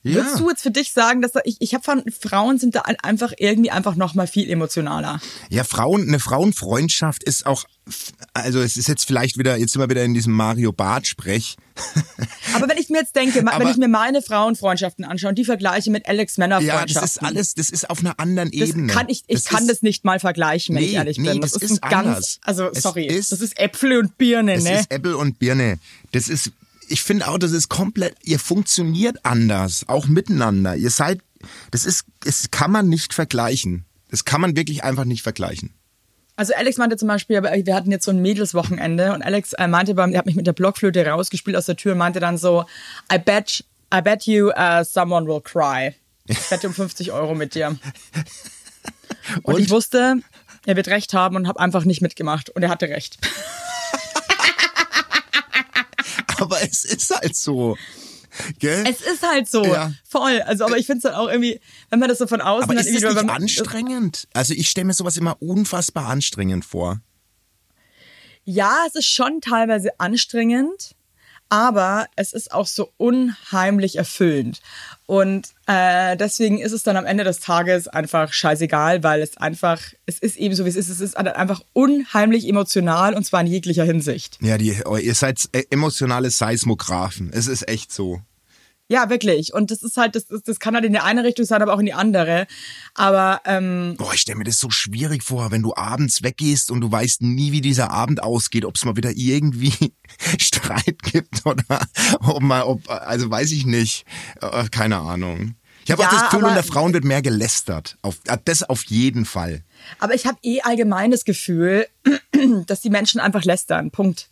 [0.04, 0.16] ja.
[0.16, 2.82] Würdest du jetzt für dich sagen, dass da, ich, ich habe von Frauen sind da
[3.04, 5.20] einfach irgendwie einfach noch mal viel emotionaler.
[5.50, 7.66] Ja, Frauen, eine Frauenfreundschaft ist auch,
[8.34, 11.58] also es ist jetzt vielleicht wieder, jetzt sind wir wieder in diesem Mario Barth Sprech.
[12.54, 15.38] Aber wenn ich mir jetzt denke, ma- wenn Aber- ich mir meine Frauenfreundschaften anschaue und
[15.38, 18.70] die vergleiche mit Alex Ja, Männerfreundschaften, das ist alles, das ist auf einer anderen das
[18.70, 18.94] Ebene.
[18.94, 21.32] kann ich, ich Das kann ist, das nicht mal vergleichen, wenn ich Nee, ehrlich nee,
[21.32, 21.42] bin.
[21.42, 24.64] das Das, ist ein ganz, also Es sorry, ist- das ist Äpfel und Birne, Es
[24.64, 24.80] ne?
[24.80, 25.80] ist Äpfel und Birne.
[26.12, 26.52] Das ist,
[26.90, 30.76] ich finde auch, das ist komplett, ihr funktioniert anders, auch miteinander.
[30.76, 31.22] Ihr seid,
[31.72, 33.86] das ist, es kann man nicht vergleichen.
[34.10, 35.74] Das kann man wirklich einfach nicht vergleichen.
[36.36, 39.94] Also Alex meinte zum Beispiel, wir hatten jetzt so ein Mädelswochenende und Alex äh, meinte,
[39.94, 42.66] beim, er hat mich mit der Blockflöte rausgespielt aus der Tür und meinte dann so,
[43.12, 45.96] I bet, I bet you uh, someone will cry.
[46.28, 47.68] Ich wette um 50 Euro mit dir.
[47.68, 47.80] Und,
[49.44, 49.60] Und?
[49.60, 50.22] ich wusste,
[50.66, 53.18] er wird recht haben und habe einfach nicht mitgemacht und er hatte recht.
[56.42, 57.78] Aber es ist halt so.
[58.60, 58.86] Gell?
[58.88, 59.92] Es ist halt so, Ja.
[60.08, 60.42] voll.
[60.42, 62.74] Also, aber ich finde es dann auch irgendwie, wenn man das so von außen Aber
[62.76, 64.28] ist das irgendwie, nicht wenn man, anstrengend?
[64.34, 67.02] Also ich stelle mir sowas immer unfassbar anstrengend vor.
[68.44, 70.96] Ja, es ist schon teilweise anstrengend,
[71.50, 74.62] aber es ist auch so unheimlich erfüllend.
[75.08, 79.82] Und äh, deswegen ist es dann am Ende des Tages einfach scheißegal, weil es einfach,
[80.06, 80.90] es ist eben so, wie es ist.
[80.90, 84.38] Es ist einfach unheimlich emotional und zwar in jeglicher Hinsicht.
[84.42, 87.32] Ja, die, ihr seid äh, emotionale Seismographen.
[87.34, 88.22] Es ist echt so.
[88.92, 89.54] Ja, wirklich.
[89.54, 91.74] Und das ist halt, das, das das kann halt in die eine Richtung sein, aber
[91.76, 92.48] auch in die andere.
[92.96, 96.82] Aber ähm, Boah, ich stelle mir das so schwierig vor, wenn du abends weggehst und
[96.82, 99.94] du weißt nie, wie dieser Abend ausgeht, ob es mal wieder irgendwie
[100.40, 101.88] Streit gibt oder
[102.20, 104.06] ob mal, ob, also weiß ich nicht.
[104.42, 105.54] Äh, keine Ahnung.
[105.86, 107.98] Ich habe Ja, auch das Gefühl, unter Frauen wird mehr gelästert.
[108.02, 109.64] Auf, äh, das auf jeden Fall.
[110.00, 111.88] Aber ich habe eh allgemein das Gefühl,
[112.66, 113.92] dass die Menschen einfach lästern.
[113.92, 114.30] Punkt.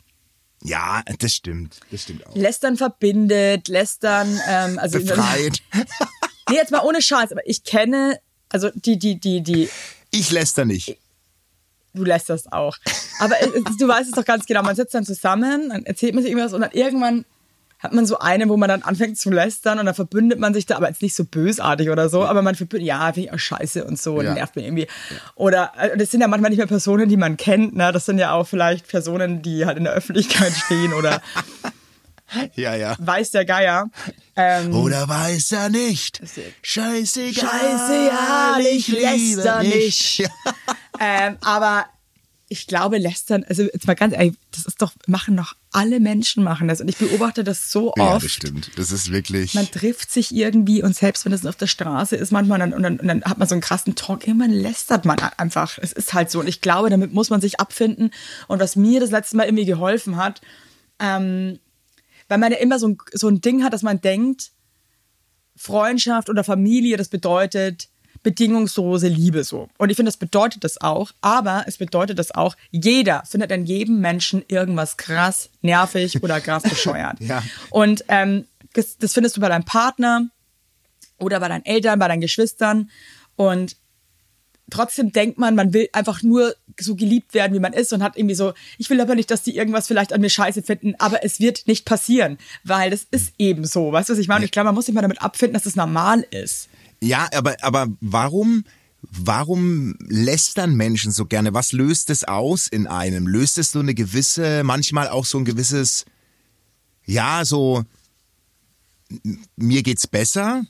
[0.64, 1.80] Ja, das stimmt.
[1.92, 2.36] Das stimmt auch.
[2.36, 5.62] Lästern verbindet, lästern, ähm, also Befreit.
[6.50, 9.70] Nee, jetzt mal ohne Scheiß, aber ich kenne, also die, die, die, die,
[10.12, 10.98] Ich läster nicht.
[11.94, 12.76] du lästerst auch.
[13.20, 16.24] Aber äh, du weißt es doch ganz genau, man sitzt dann zusammen, dann erzählt man
[16.24, 17.26] sich irgendwas und dann irgendwann
[17.80, 20.66] hat man so eine, wo man dann anfängt zu lästern und dann verbündet man sich
[20.66, 23.40] da, aber jetzt nicht so bösartig oder so, aber man verbündet, ja, finde ich auch
[23.40, 24.34] scheiße und so, Ja.
[24.34, 24.88] nervt mir irgendwie.
[25.36, 28.18] Oder, äh, das sind ja manchmal nicht mehr Personen, die man kennt, ne, das sind
[28.18, 31.22] ja auch vielleicht Personen, die halt in der Öffentlichkeit stehen oder
[32.56, 32.96] Ja, ja.
[33.00, 33.90] weiß der Geier.
[34.36, 36.22] Ähm, Oder weiß er nicht?
[36.62, 37.50] Scheißegal.
[37.50, 40.18] Scheißegal, ich läster nicht.
[40.20, 40.30] Ja.
[41.00, 41.86] Ähm, aber
[42.50, 46.44] ich glaube, lästern, also jetzt mal ganz ehrlich, das ist doch, machen noch alle Menschen
[46.44, 46.80] machen das.
[46.80, 48.24] Und ich beobachte das so Ja, oft.
[48.26, 48.72] das stimmt.
[48.78, 49.54] Das ist wirklich.
[49.54, 52.84] Man trifft sich irgendwie und selbst wenn es auf der Straße ist, manchmal dann, und,
[52.84, 55.78] dann, und dann hat man so einen krassen Talk, irgendwann lästert man einfach.
[55.82, 56.40] Es ist halt so.
[56.40, 58.12] Und ich glaube, damit muss man sich abfinden.
[58.48, 60.42] Und was mir das letzte Mal irgendwie geholfen hat,
[61.00, 61.60] ähm,
[62.30, 64.52] weil man ja immer so ein, so ein Ding hat, dass man denkt,
[65.58, 67.90] Freundschaft oder Familie, das bedeutet
[68.24, 69.70] bedingungslose Liebe so.
[69.78, 73.66] Und ich finde, das bedeutet das auch, aber es bedeutet das auch, jeder findet an
[73.66, 77.20] jedem Menschen irgendwas krass nervig oder krass bescheuert.
[77.20, 77.44] Ja.
[77.70, 80.28] Und ähm, das, das findest du bei deinem Partner
[81.20, 82.90] oder bei deinen Eltern, bei deinen Geschwistern.
[83.36, 83.76] Und
[84.70, 88.18] trotzdem denkt man, man will einfach nur so geliebt werden, wie man ist und hat
[88.18, 91.24] irgendwie so, ich will aber nicht, dass die irgendwas vielleicht an mir scheiße finden, aber
[91.24, 93.92] es wird nicht passieren, weil das ist eben so.
[93.92, 94.46] Weißt du, was ich meine?
[94.46, 96.70] Ich glaube, man muss sich mal damit abfinden, dass das normal ist.
[97.02, 98.64] Ja, aber, aber warum,
[99.02, 101.54] warum lästern Menschen so gerne?
[101.54, 103.28] Was löst es aus in einem?
[103.28, 106.06] Löst es so eine gewisse, manchmal auch so ein gewisses,
[107.06, 107.84] ja, so,
[109.56, 110.64] mir geht's besser?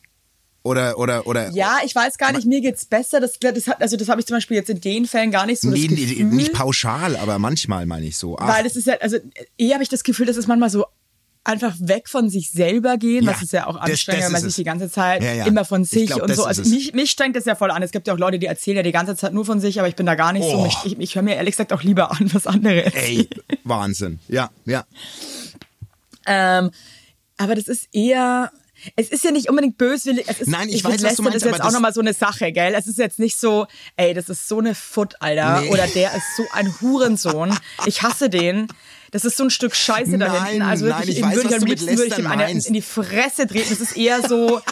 [0.63, 1.49] Oder, oder, oder.
[1.51, 3.21] Ja, ich weiß gar nicht, mir geht's besser.
[3.21, 5.61] Das, das hat, also das habe ich zum Beispiel jetzt in den Fällen gar nicht
[5.61, 6.25] so Nee, Gefühl.
[6.25, 8.37] nicht pauschal, aber manchmal meine ich so.
[8.37, 9.17] Ach, Weil das ist ja, also
[9.57, 10.85] eher habe ich das Gefühl, das ist manchmal so
[11.47, 14.31] einfach weg von sich selber gehen, Ja, was ist ja auch das- anstrengend, das wenn
[14.33, 14.55] man sich es.
[14.57, 15.45] die ganze Zeit Ja, ja.
[15.45, 16.43] immer von Ich sich glaub, und das so.
[16.45, 17.81] Also mich, mich strengt das ja voll an.
[17.83, 19.87] Es gibt ja auch Leute, die erzählen ja die ganze Zeit nur von sich, aber
[19.87, 20.57] ich bin da gar nicht so.
[20.57, 20.65] Oh.
[20.67, 23.27] Ich, ich, ich höre mir ehrlich gesagt auch lieber an, was andere erzählen.
[23.49, 24.19] Ey, Wahnsinn.
[24.27, 24.85] Ja, ja.
[26.25, 26.71] Ähm,
[27.37, 28.51] aber das ist eher.
[28.95, 30.25] Es ist ja nicht unbedingt böswillig.
[30.27, 31.93] Es ist, Nein, ich find, weiß, was du meinst, ist jetzt aber auch das- nochmal
[31.93, 32.73] so eine Sache, gell?
[32.75, 35.61] Es ist jetzt nicht so, ey, das ist so eine Foot, Alter.
[35.61, 35.69] Nee.
[35.71, 37.57] Oder der ist so ein Hurensohn.
[37.87, 38.67] Ich hasse den.
[39.11, 40.61] Das ist so ein Stück Scheiße da Nein, hinten.
[40.63, 42.67] Also wirklich, nein, ich weiß, würde ich am liebsten würde ich dem meinst.
[42.67, 43.69] in die Fresse treten.
[43.69, 44.61] Das ist eher so.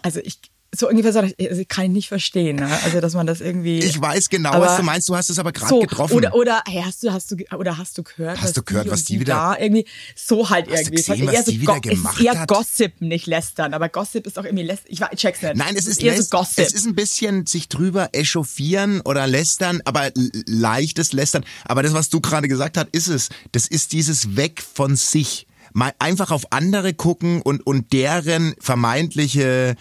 [0.00, 0.38] Also ich.
[0.76, 2.68] So ungefähr so, also kann ich nicht verstehen, ne?
[2.84, 3.78] Also dass man das irgendwie.
[3.78, 5.08] Ich weiß genau, Aber- was du meinst.
[5.08, 6.12] Du hast es aber gerade so, getroffen.
[6.14, 8.90] Oder, oder, hey, hast du, hast du, oder hast du gehört, Hast du gehört, die
[8.90, 10.96] was die wieder- da irgendwie, so halt irgendwie.
[10.96, 12.48] Es ist gesehen, eher was so die wieder gemacht ist eher hat?
[12.50, 14.88] Gossip, nicht lästern, aber Gossip ist auch irgendwie lästern.
[14.90, 15.56] Ich, weiß- ich check's nicht.
[15.56, 16.58] Nein, es ist, eher läst- so Gossip.
[16.66, 20.10] es ist ein bisschen sich drüber echauffieren oder lästern, aber
[20.46, 21.44] leichtes Lästern.
[21.64, 23.30] Aber das, was du gerade gesagt hast, ist es.
[23.52, 25.46] Das ist dieses Weg von sich.
[25.72, 29.76] Mal einfach auf andere gucken und, und deren vermeintliche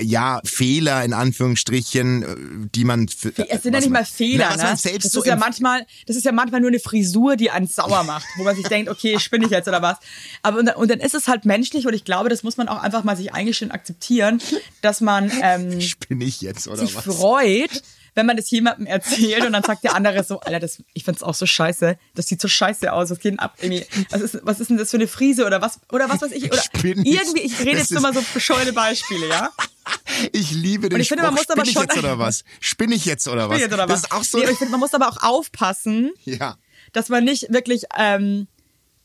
[0.00, 4.62] ja, Fehler in Anführungsstrichen, äh, die man es sind ja nicht mal Fehler, Na, ne?
[4.62, 7.50] man selbst das so ist ja manchmal, das ist ja manchmal nur eine Frisur, die
[7.50, 9.98] einen sauer macht, wo man sich denkt, okay, spinne ich jetzt oder was.
[10.42, 12.68] Aber und dann, und dann ist es halt menschlich und ich glaube, das muss man
[12.68, 14.40] auch einfach mal sich eingestehen, akzeptieren,
[14.82, 17.04] dass man ähm, Bin ich jetzt oder sich was?
[17.04, 17.82] freut,
[18.14, 21.22] wenn man das jemandem erzählt und dann sagt der andere so, Alter, das, ich find's
[21.22, 23.54] auch so scheiße, das sieht so scheiße aus, was geht denn ab?
[23.60, 26.32] Irgendwie, was ist, was ist denn das für eine Frise oder was, oder was weiß
[26.32, 29.50] ich, oder ich- irgendwie, ich rede jetzt nur mal ist- so bescheuerte Beispiele, ja?
[30.32, 32.18] Ich liebe den Und ich finde, man Spruch, muss aber spinn ich schon- jetzt oder
[32.18, 32.44] was?
[32.60, 33.56] Spinn ich jetzt oder was?
[33.56, 34.04] Ich jetzt oder das was?
[34.04, 34.38] ist auch so.
[34.38, 36.56] nee, aber ich finde, man muss aber auch aufpassen, ja.
[36.92, 38.46] dass man nicht wirklich ähm,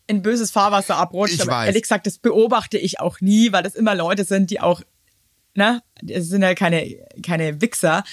[0.06, 1.34] in böses Fahrwasser abrutscht.
[1.36, 1.68] Ich aber weiß.
[1.68, 4.82] ehrlich gesagt, das beobachte ich auch nie, weil das immer Leute sind, die auch,
[5.56, 8.04] ne, das sind ja keine, keine Wichser.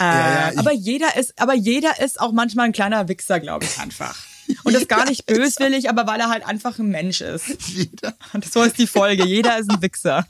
[0.00, 3.40] Äh, Ja, ja, ich- aber jeder ist, aber jeder ist auch manchmal ein kleiner Wichser,
[3.40, 4.16] glaube ich einfach.
[4.64, 7.48] Und das gar nicht böswillig, aber weil er halt einfach ein Mensch ist.
[7.68, 9.26] Jeder, Und so ist die Folge.
[9.26, 10.26] Jeder ist ein Wichser.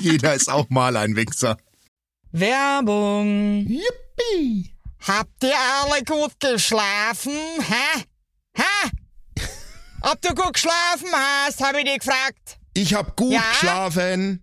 [0.00, 1.56] jeder ist auch mal ein Wichser.
[2.32, 3.66] Werbung.
[3.66, 4.72] Yippie!
[5.06, 7.32] Habt ihr alle gut geschlafen?
[7.60, 8.02] Hä?
[8.56, 8.90] Hä?
[10.02, 12.58] Ob du gut geschlafen hast, habe ich dich gefragt.
[12.74, 13.42] Ich hab gut Ja?
[13.52, 14.42] geschlafen.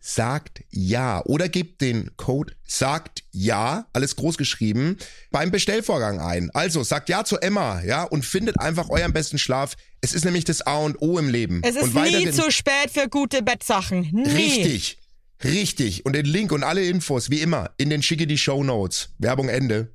[0.00, 4.96] sagt ja oder gebt den Code sagt ja, alles groß geschrieben,
[5.30, 6.50] beim Bestellvorgang ein.
[6.52, 9.76] Also sagt ja zu Emma, ja, und findet einfach euren besten Schlaf.
[10.00, 11.60] Es ist nämlich das A und O im Leben.
[11.64, 14.10] Es ist und nie zu spät für gute Bettsachen.
[14.12, 14.28] Nie.
[14.28, 14.98] Richtig.
[15.44, 16.06] Richtig.
[16.06, 19.10] Und den Link und alle Infos, wie immer, in den schicke die Show Notes.
[19.18, 19.92] Werbung Ende.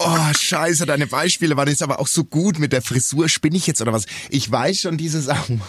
[0.00, 3.28] Oh, scheiße, deine Beispiele waren jetzt aber auch so gut mit der Frisur.
[3.28, 4.06] Spinne ich jetzt oder was?
[4.28, 5.62] Ich weiß schon diese Sachen.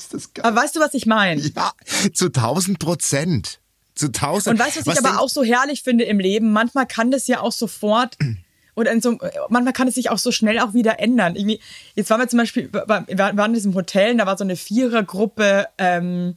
[0.00, 0.44] Ist das geil.
[0.44, 1.40] Aber weißt du, was ich meine?
[1.40, 1.72] Ja,
[2.14, 3.60] zu 1000 Prozent.
[3.94, 4.54] Zu 1000.
[4.54, 6.52] Und weißt du, was, ich aber auch so herrlich finde im Leben?
[6.52, 8.16] Manchmal kann das ja auch sofort
[8.76, 9.18] oder in so,
[9.50, 11.36] manchmal kann es sich auch so schnell auch wieder ändern.
[11.36, 11.60] Irgendwie,
[11.96, 14.44] jetzt waren wir zum Beispiel, wir waren wir in diesem Hotel, und da war so
[14.44, 16.36] eine Vierergruppe, ähm,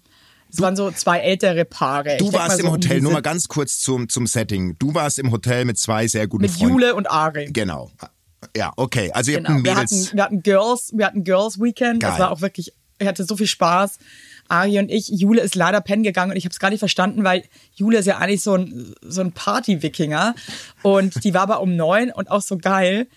[0.52, 2.18] es waren so zwei ältere Paare.
[2.18, 4.76] Du warst im so um Hotel, diese- nur mal ganz kurz zum, zum Setting.
[4.78, 6.74] Du warst im Hotel mit zwei sehr guten mit Freunden.
[6.74, 7.50] Jule und Ari.
[7.52, 7.90] Genau.
[8.56, 9.10] Ja, okay.
[9.14, 9.50] Also ihr Genau.
[9.50, 9.92] habt ein Wir Mädels...
[10.08, 12.02] hatten, wir hatten Girls, wir hatten Girls Weekend.
[12.02, 12.12] Geil.
[12.12, 14.00] Das war auch wirklich, ich hatte so viel Spaß.
[14.50, 17.24] Ari und ich, Jule ist leider pennen gegangen und ich habe es gar nicht verstanden,
[17.24, 17.44] weil
[17.76, 20.36] Jule ist ja eigentlich so ein, so ein Party-Wikinger
[20.82, 23.08] und die war aber um neun und auch so geil.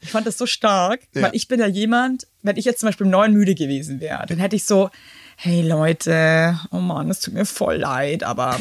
[0.00, 1.22] Ich fand das so stark, Ja.
[1.22, 4.24] weil ich bin ja jemand, wenn ich jetzt zum Beispiel um neun müde gewesen wäre,
[4.26, 4.90] dann hätte ich so,
[5.36, 8.58] hey Leute, oh Mann, es tut mir voll leid, aber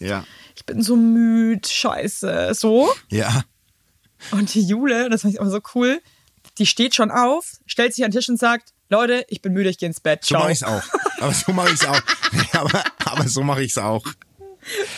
[0.00, 0.24] ja.
[0.56, 2.90] ich bin so müde, scheiße, so.
[3.10, 3.44] Ja.
[4.32, 6.00] Und die Jule, das fand ich auch so cool,
[6.58, 9.70] die steht schon auf, stellt sich an den Tisch und sagt, Leute, ich bin müde,
[9.70, 10.24] ich gehe ins Bett.
[10.24, 10.40] So Ciao.
[10.42, 10.82] mache ich's auch.
[11.20, 12.00] Aber so mache ich's auch.
[12.52, 14.04] aber, aber so mache ich's auch.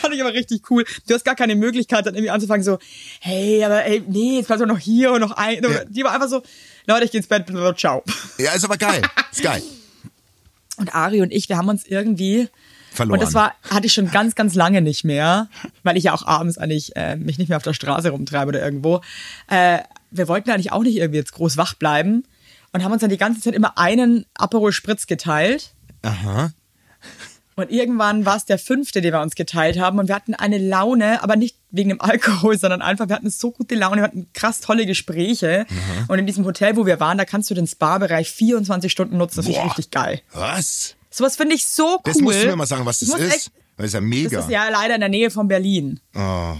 [0.01, 0.83] Fand ich aber richtig cool.
[1.07, 2.79] Du hast gar keine Möglichkeit, dann irgendwie anzufangen, so,
[3.21, 5.63] hey, aber ey, nee, jetzt bleibst du noch hier und noch ein.
[5.63, 5.85] Ja.
[5.85, 6.41] Die war einfach so,
[6.87, 7.45] Leute, ich gehe ins Bett,
[7.77, 8.03] ciao.
[8.39, 9.01] Ja, ist aber geil.
[9.31, 9.61] Ist geil.
[10.77, 12.49] Und Ari und ich, wir haben uns irgendwie
[12.91, 13.19] Verloren.
[13.19, 15.47] Und das war, hatte ich schon ganz, ganz lange nicht mehr,
[15.83, 18.65] weil ich ja auch abends eigentlich äh, mich nicht mehr auf der Straße rumtreibe oder
[18.65, 19.01] irgendwo.
[19.49, 22.23] Äh, wir wollten eigentlich auch nicht irgendwie jetzt groß wach bleiben
[22.73, 25.73] und haben uns dann die ganze Zeit immer einen Aperol Spritz geteilt.
[26.01, 26.51] Aha.
[27.55, 29.99] Und irgendwann war es der fünfte, den wir uns geteilt haben.
[29.99, 33.51] Und wir hatten eine Laune, aber nicht wegen dem Alkohol, sondern einfach, wir hatten so
[33.51, 35.67] gute Laune, wir hatten krass tolle Gespräche.
[36.07, 39.35] Und in diesem Hotel, wo wir waren, da kannst du den Spa-Bereich 24 Stunden nutzen.
[39.37, 39.69] Das finde ich Boah.
[39.69, 40.21] richtig geil.
[40.33, 40.95] Was?
[41.11, 41.99] Sowas finde ich so cool.
[42.05, 43.35] Das musst du mir mal sagen, was das ist.
[43.35, 44.29] echt- Das ist ja mega.
[44.37, 45.99] Das ist ja leider in der Nähe von Berlin.
[46.15, 46.55] oh,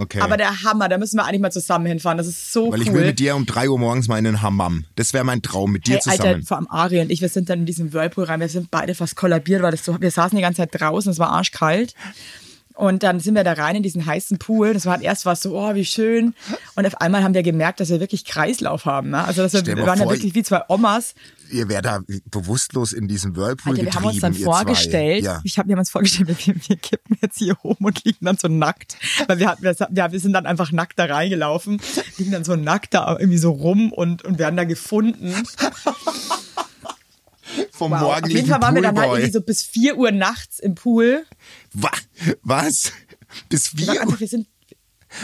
[0.00, 0.20] okay.
[0.20, 2.18] Aber der Hammer, da müssen wir eigentlich mal zusammen hinfahren.
[2.18, 2.86] Das ist so Weil cool.
[2.86, 4.84] ich will mit dir um drei Uhr morgens mal in den Hammam.
[4.96, 6.34] Das wäre mein Traum, mit dir Hey, zusammen.
[6.34, 8.40] Alter, vor allem Ari und ich, wir sind dann in diesem Whirlpool rein.
[8.40, 11.18] Wir sind beide fast kollabiert, weil das so, wir saßen die ganze Zeit draußen, es
[11.18, 11.94] war arschkalt.
[12.80, 14.72] Und dann sind wir da rein in diesen heißen Pool.
[14.72, 16.34] Das war halt erst was so, oh, wie schön.
[16.76, 19.10] Und auf einmal haben wir gemerkt, dass wir wirklich Kreislauf haben.
[19.10, 19.22] Ne?
[19.22, 21.14] Also dass wir, wir waren vor, wirklich wie zwei Omas.
[21.50, 25.24] ihr wärt da bewusstlos in diesem Whirlpool Alter, wir getrieben, haben uns dann vorgestellt.
[25.24, 25.42] Ja.
[25.44, 28.38] ich hab, wir haben uns vorgestellt, wir, wir kippen jetzt hier rum und liegen dann
[28.38, 28.96] so nackt.
[29.26, 31.82] Weil wir, hatten, wir, wir sind dann einfach nackt da reingelaufen,
[32.16, 35.34] liegen dann so nackt da irgendwie so rum und, und werden da gefunden.
[37.72, 37.96] Vom Wow.
[37.96, 39.20] Auf morgendlichen jeden Fall waren wir dann halt Poolboy.
[39.20, 41.24] irgendwie so bis 4 Uhr nachts im Pool.
[41.72, 41.90] Wa-
[42.42, 42.92] Was?
[43.48, 44.02] Bis Wir, vier?
[44.02, 44.46] einfach, wir sind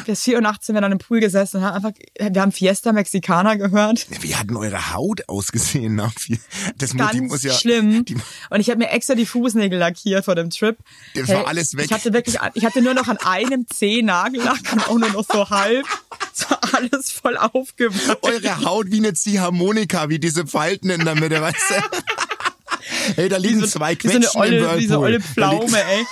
[0.04, 2.50] bis 4 Uhr nachts sind wir dann im Pool gesessen und haben einfach, wir haben
[2.50, 4.04] Fiesta Mexicana gehört.
[4.20, 6.38] Wie hat denn eure Haut ausgesehen nach vier?
[6.78, 8.04] Das muss, Ganz die muss ja, schlimm.
[8.04, 8.16] Die,
[8.50, 10.76] und ich habe mir extra die Fußnägel lackiert vor dem Trip.
[11.14, 11.84] Das war alles weg.
[11.84, 15.24] Ich hatte wirklich, ich hatte nur noch an einem Zeh Nagellack und auch nur noch
[15.24, 15.86] so halb.
[16.34, 18.18] Es war alles voll aufgeweicht.
[18.22, 21.74] eure Haut wie eine Ziehharmonika, wie diese Falten in der Mitte, weißt du?
[23.14, 24.78] Hey, da liegen zwei Wie so eine Quetschen im olle, Whirlpool.
[24.80, 26.04] wie so olle Pflaume, ey.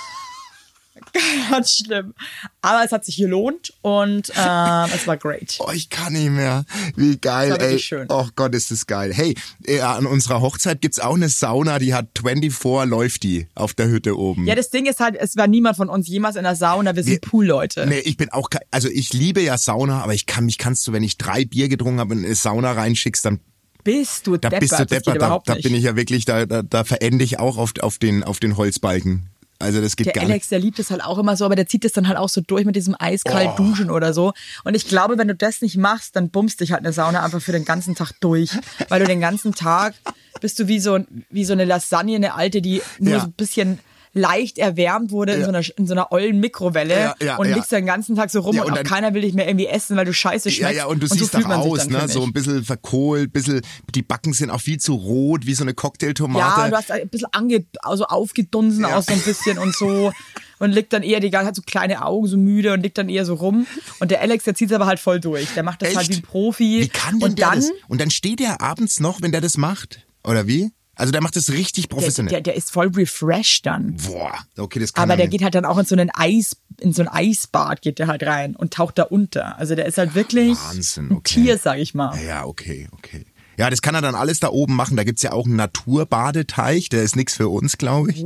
[1.49, 2.13] Ganz schlimm.
[2.61, 5.57] Aber es hat sich gelohnt und ähm, es war great.
[5.59, 6.65] Oh, ich kann nicht mehr.
[6.95, 7.79] Wie geil, ey.
[7.79, 8.07] schön.
[8.09, 9.13] Oh Gott, ist das geil.
[9.13, 13.73] Hey, äh, an unserer Hochzeit gibt's auch eine Sauna, die hat 24 läuft die auf
[13.73, 14.45] der Hütte oben.
[14.47, 16.95] Ja, das Ding ist halt, es war niemand von uns jemals in der Sauna.
[16.95, 17.85] Wir sind Pool-Leute.
[17.87, 20.93] Nee, ich bin auch, also ich liebe ja Sauna, aber ich kann mich, kannst du,
[20.93, 23.39] wenn ich drei Bier getrunken habe und in eine Sauna reinschickst, dann
[23.83, 26.61] Bist du da deppert, bist du deppert, da, da bin ich ja wirklich, da, da,
[26.61, 29.29] da verende ich auch auf, auf, den, auf den Holzbalken.
[29.59, 30.51] Also das geht Der gar Alex, nicht.
[30.51, 32.41] der liebt es halt auch immer so, aber der zieht es dann halt auch so
[32.41, 34.33] durch mit diesem eiskalt Duschen oder so.
[34.65, 37.41] Und ich glaube, wenn du das nicht machst, dann bummst dich halt eine Sauna einfach
[37.41, 38.51] für den ganzen Tag durch.
[38.89, 39.93] Weil du den ganzen Tag
[40.41, 43.19] bist du wie so, wie so eine Lasagne, eine alte, die nur Ja.
[43.21, 43.79] so ein bisschen
[44.17, 47.55] leicht erwärmt wurde in, so einer, in so einer ollen Mikrowelle Ja, ja, und ja.
[47.55, 49.67] liegst den ganzen Tag so rum Ja, und, und dann- keiner will dich mehr irgendwie
[49.67, 50.77] essen, weil du scheiße Ja, schmeckst.
[50.77, 52.07] ja, und du so siehst fühlt doch man sich aus, ne?
[52.07, 53.61] So ein bisschen verkohlt, bisschen,
[53.93, 56.39] die Backen sind auch viel zu rot, wie so eine Cocktailtomate.
[56.39, 58.95] Ja, und du hast ein bisschen ange, also aufgedunsen Ja.
[58.95, 60.13] aus so ein bisschen und so.
[60.59, 63.09] Und liegt dann eher die ganze hat so kleine Augen, so müde und liegt dann
[63.09, 63.67] eher so rum.
[63.99, 65.49] Und der Alex, der zieht aber halt voll durch.
[65.53, 65.97] Der macht das Echt?
[65.97, 66.79] halt wie ein Profi.
[66.81, 67.71] Wie kann denn und der dann, das?
[67.89, 70.07] Und dann steht der abends noch, wenn der das macht?
[70.23, 70.71] Oder wie?
[70.95, 72.31] Also der macht das richtig der, professionell.
[72.31, 73.97] der, der ist voll refreshed dann.
[74.07, 75.31] Boah, okay, das kann Aber er der nicht.
[75.33, 78.23] geht halt dann auch in so einen Eis, in so ein Eisbad geht der halt
[78.23, 79.57] rein und taucht da unter.
[79.59, 81.41] Also der ist halt wirklich Wahnsinn, ein okay.
[81.43, 82.17] Tier, sag ich mal.
[82.25, 83.25] Ja, okay, okay.
[83.57, 84.97] Ja, das kann er dann alles da oben machen.
[84.97, 88.25] Da gibt's ja auch einen Naturbadeteich, der ist nix für uns, glaube ich.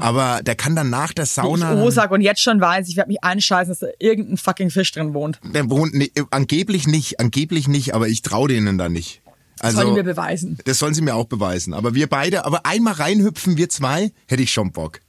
[0.00, 1.82] Aber der kann dann nach der Wie ich Sauna.
[1.82, 4.90] O sag und jetzt schon weiß, ich werde mich einscheißen, dass da irgendein fucking Fisch
[4.92, 5.38] drin wohnt.
[5.44, 9.22] der wohnt nee, angeblich nicht, angeblich nicht, aber ich trau denen da nicht.
[9.60, 10.58] Also, Sollen die mir beweisen.
[10.64, 11.72] Das sollen sie mir auch beweisen.
[11.74, 15.00] Aber wir beide, aber einmal reinhüpfen, wir zwei, hätte ich schon Bock.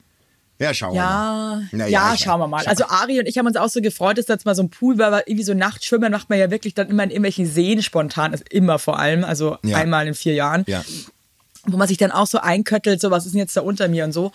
[0.60, 1.90] Ja, schauen Ja, wir mal.
[1.90, 2.66] ja, ich- schauen wir mal.
[2.66, 4.70] Also Ari und ich haben uns auch so gefreut, dass da jetzt mal so ein
[4.70, 7.84] Pool war, weil irgendwie so Nachtschwimmen macht man ja wirklich dann immer in irgendwelchen Seen
[7.84, 9.78] spontan, also immer vor allem, also Ja.
[9.78, 10.84] einmal in vier Jahren, ja.
[11.66, 14.06] wo man sich dann auch so einköttelt, so was ist denn jetzt da unter mir
[14.06, 14.32] und so.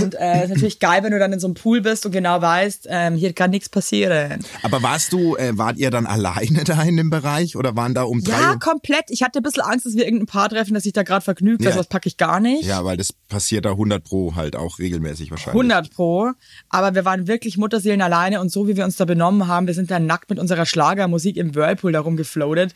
[0.00, 2.40] Und äh, ist natürlich geil, wenn du dann in so einem Pool bist und genau
[2.40, 4.44] weißt, ähm, hier kann nichts passieren.
[4.62, 8.04] Aber warst du, äh, wart ihr dann alleine da in dem Bereich oder waren da
[8.04, 8.58] um drei Ja, Uhr?
[8.58, 9.04] komplett.
[9.08, 11.60] Ich hatte ein bisschen Angst, dass wir irgendein Paar treffen, das sich da gerade vergnügt,
[11.62, 11.66] Ja.
[11.66, 12.64] weil sowas packe ich gar nicht.
[12.64, 15.60] Ja, weil das passiert da 100 pro halt auch regelmäßig wahrscheinlich.
[15.62, 16.30] 100 pro.
[16.70, 19.74] Aber wir waren wirklich Mutterseelen alleine und so wie wir uns da benommen haben, wir
[19.74, 22.72] sind dann nackt mit unserer Schlagermusik im Whirlpool darum gefloatet.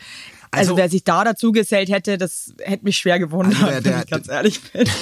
[0.53, 3.81] Also, Also- wer sich da dazu gesellt hätte, das hätte mich schwer gewundert, Also der-
[3.81, 4.85] der- wenn ich ganz ehrlich bin.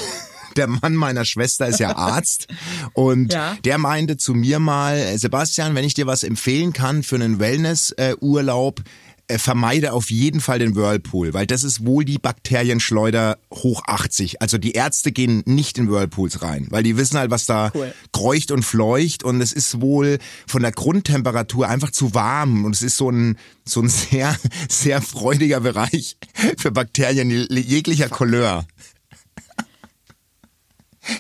[0.59, 2.49] Der Mann meiner Schwester ist ja Arzt
[2.93, 3.57] und Ja.
[3.65, 8.83] der meinte zu mir mal, Sebastian, wenn ich dir was empfehlen kann für einen Wellness-Urlaub,
[9.31, 14.41] äh, vermeide auf jeden Fall den Whirlpool, weil das ist wohl die Bakterienschleuder hoch 80.
[14.41, 17.93] Also die Ärzte gehen nicht in Whirlpools rein, weil die wissen halt, was da Cool.
[18.13, 22.83] kreucht und fleucht und es ist wohl von der Grundtemperatur einfach zu warm und es
[22.83, 24.35] ist so ein so ein sehr
[24.69, 26.17] sehr freudiger Bereich
[26.57, 28.65] für Bakterien jeglicher Couleur.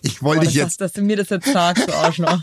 [0.02, 2.40] Ich wollte dich das, jetzt dass du mir das jetzt sagst, du Arschloch.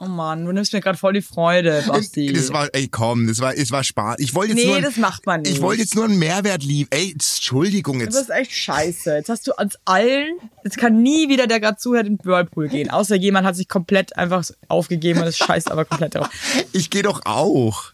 [0.00, 2.32] Oh Mann, du nimmst mir gerade voll die Freude, Basti.
[2.32, 4.20] Das war, ey, komm, das war, es war Spaß.
[4.20, 5.54] Ich wollte jetzt Nee, nur, das macht man nicht.
[5.54, 6.96] Ich wollte jetzt nur einen Mehrwert liefern.
[6.96, 8.22] Ey, Entschuldigung Das jetzt.
[8.22, 9.16] ist echt scheiße.
[9.16, 12.68] Jetzt hast du uns allen, jetzt kann nie wieder, der gerade zuhört, in den Whirlpool
[12.68, 12.90] gehen.
[12.90, 16.30] Außer jemand hat sich komplett einfach aufgegeben und es scheißt aber komplett drauf.
[16.72, 17.86] Ich gehe doch auch.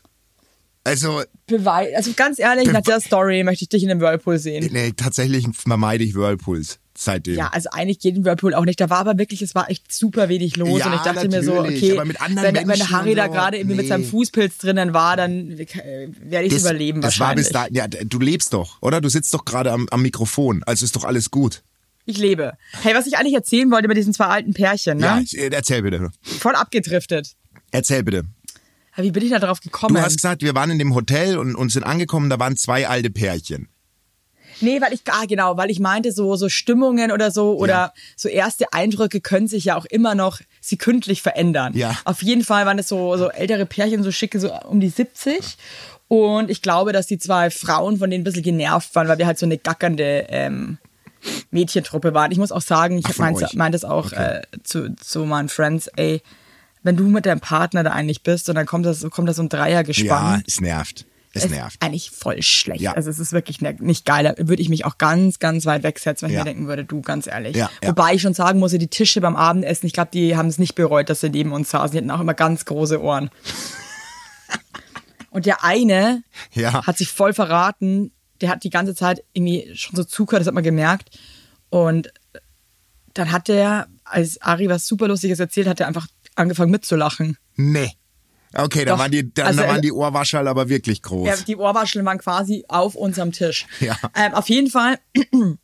[0.86, 4.68] Also, Beweis, also ganz ehrlich, nach der Story möchte ich dich in dem Whirlpool sehen.
[4.70, 7.36] nee, tatsächlich vermeide ich Whirlpools seitdem.
[7.36, 8.80] Ja, also eigentlich geht ein Whirlpool auch nicht.
[8.80, 10.78] Da war aber wirklich, es war echt super wenig los.
[10.78, 13.76] Ja, und ich dachte mir so, okay, wenn, wenn Harry und da so, gerade irgendwie
[13.76, 13.88] mit nee.
[13.88, 15.66] seinem Fußpilz drinnen war, dann äh,
[16.20, 17.46] werde ich das, überleben das war wahrscheinlich.
[17.46, 17.66] bis da.
[17.70, 19.00] Ja, du lebst doch, oder?
[19.00, 20.62] Du sitzt doch gerade am, am Mikrofon.
[20.64, 21.62] Also ist doch alles gut.
[22.06, 22.52] Ich lebe.
[22.82, 25.24] Hey, was ich eigentlich erzählen wollte über diesen zwei alten Pärchen, ne?
[25.26, 26.10] Ja, äh, erzähl bitte.
[26.22, 27.32] Voll abgedriftet.
[27.70, 28.24] Erzähl bitte.
[28.96, 29.94] Wie bin ich da drauf gekommen?
[29.94, 32.86] Du hast gesagt, wir waren in dem Hotel und, und sind angekommen, da waren zwei
[32.86, 33.68] alte Pärchen.
[34.60, 37.92] Nee, weil ich, ah, genau, weil ich meinte, so, so Stimmungen oder so oder Ja.
[38.16, 41.72] so erste Eindrücke können sich ja auch immer noch sekündlich verändern.
[41.76, 41.96] Ja.
[42.04, 45.56] Auf jeden Fall waren es so, so ältere Pärchen, so schicke, so um die 70.
[46.08, 49.26] Und ich glaube, dass die zwei Frauen von denen ein bisschen genervt waren, weil wir
[49.26, 50.78] halt so eine gackernde ähm,
[51.50, 52.30] Mädchentruppe waren.
[52.30, 56.22] Ich muss auch sagen, ich meinte meint es auch äh, zu, zu meinen Friends, ey,
[56.82, 59.42] wenn du mit deinem Partner da eigentlich bist und dann kommt das, kommt das so
[59.42, 60.42] ein Ja, Dreiergespann.
[60.46, 61.06] es nervt.
[61.34, 61.76] Es Es nervt.
[61.82, 62.80] eigentlich voll schlecht.
[62.80, 62.92] Ja.
[62.92, 64.24] Also es ist wirklich ne- nicht geil.
[64.24, 66.44] Da würde ich mich auch ganz, ganz weit wegsetzen, wenn ich Ja.
[66.44, 67.56] mir denken würde, du, ganz ehrlich.
[67.56, 67.68] Ja.
[67.84, 70.74] Wobei ich schon sagen muss, die Tische beim Abendessen, ich glaube, die haben es nicht
[70.76, 71.90] bereut, dass sie neben uns saßen.
[71.92, 73.30] Die hatten auch immer ganz große Ohren.
[75.30, 76.86] Und der eine Ja.
[76.86, 78.12] hat sich voll verraten.
[78.40, 81.10] Der hat die ganze Zeit irgendwie schon so zugehört, das hat man gemerkt.
[81.70, 82.12] Und
[83.14, 87.36] dann hat der, als Ari was super Lustiges erzählt, hat er einfach angefangen mitzulachen.
[87.56, 87.90] Nee.
[88.56, 91.26] Okay, da waren die, da, Also, da waren äh, die Ohrwaschel aber wirklich groß.
[91.26, 93.66] Ja, die Ohrwascheln waren quasi auf unserem Tisch.
[93.80, 93.96] Ja.
[94.14, 94.98] Ähm, auf jeden Fall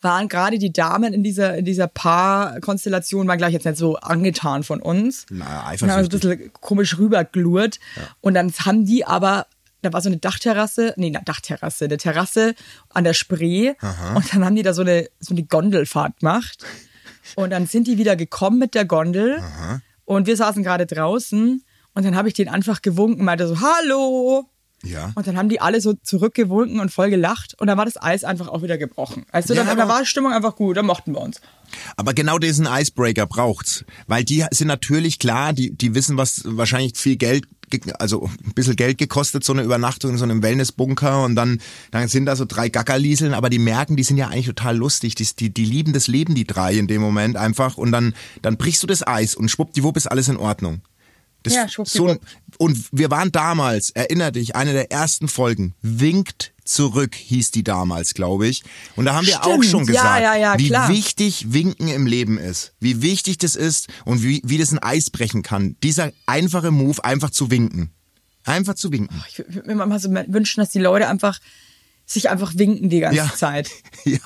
[0.00, 4.64] waren gerade die Damen in dieser, in dieser Paarkonstellation, waren gleich jetzt nicht so angetan
[4.64, 5.26] von uns.
[5.30, 5.96] Na, Und haben eifersüchtig.
[5.96, 7.78] ein bisschen komisch rüberglurt.
[8.20, 9.46] Und dann haben die aber,
[9.82, 12.54] da war so eine Dachterrasse, nee, eine Dachterrasse, eine Terrasse
[12.88, 13.74] an der Spree.
[14.14, 16.64] Und dann haben die da so eine, so eine Gondelfahrt gemacht.
[17.36, 19.40] Und dann sind die wieder gekommen mit der Gondel.
[20.04, 21.62] Und wir saßen gerade draußen.
[21.94, 24.44] Und dann habe ich den einfach gewunken, meinte so, hallo.
[24.84, 25.12] Ja.
[25.14, 27.54] Und dann haben die alle so zurückgewunken und voll gelacht.
[27.60, 29.24] Und dann war das Eis einfach auch wieder gebrochen.
[29.30, 31.40] Also Ja, dann, da aber- war die Stimmung einfach gut, da mochten wir uns.
[31.96, 33.84] Aber genau diesen Icebreaker braucht's.
[34.08, 38.54] Weil die sind natürlich klar, die, die wissen, was wahrscheinlich viel Geld, ge- also ein
[38.54, 41.60] bisschen Geld gekostet, so eine Übernachtung in so einem Wellnessbunker und dann,
[41.92, 45.14] dann sind da so drei Gackerlieseln, aber die merken, die sind ja eigentlich total lustig.
[45.14, 48.56] Die, die, die lieben das Leben, die drei in dem Moment einfach und dann, dann
[48.56, 50.80] brichst du das Eis und schwuppdiwupp ist alles in Ordnung.
[51.42, 52.16] Das, Ja, so,
[52.58, 58.14] und wir waren damals, erinner dich, eine der ersten Folgen, Winkt zurück hieß die damals,
[58.14, 58.62] glaube ich.
[58.94, 59.66] Und da haben wir auch Stimmt.
[59.66, 60.88] schon Ja, gesagt, ja, ja, wie klar.
[60.88, 62.72] wichtig Winken im Leben ist.
[62.78, 65.76] Wie wichtig das ist und wie, wie das ein Eis brechen kann.
[65.82, 67.90] Dieser einfache Move, einfach zu winken.
[68.44, 69.22] Einfach zu winken.
[69.28, 71.40] Ich würde mir manchmal so wünschen, dass die Leute einfach
[72.06, 73.32] sich einfach winken die ganze Ja.
[73.34, 73.70] Zeit.
[74.04, 74.18] Ja,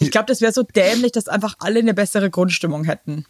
[0.00, 3.26] Ich glaube, das wäre so dämlich, dass einfach alle eine bessere Grundstimmung hätten.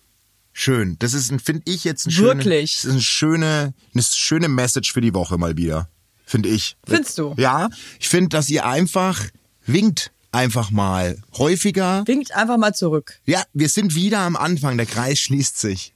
[0.54, 0.96] Schön.
[1.00, 2.72] Das ist, finde ich jetzt ein Wirklich?
[2.72, 5.90] Schöne, das ist eine schöne, eine schöne Message für die Woche mal wieder.
[6.24, 6.76] Finde ich.
[6.86, 7.34] Findest du?
[7.36, 7.68] Ja,
[8.00, 9.22] ich finde, dass ihr einfach
[9.66, 10.10] winkt.
[10.32, 11.18] Einfach mal.
[11.36, 12.02] Häufiger.
[12.06, 13.20] Winkt einfach mal zurück.
[13.24, 14.76] Ja, wir sind wieder am Anfang.
[14.76, 15.94] Der Kreis schließt sich.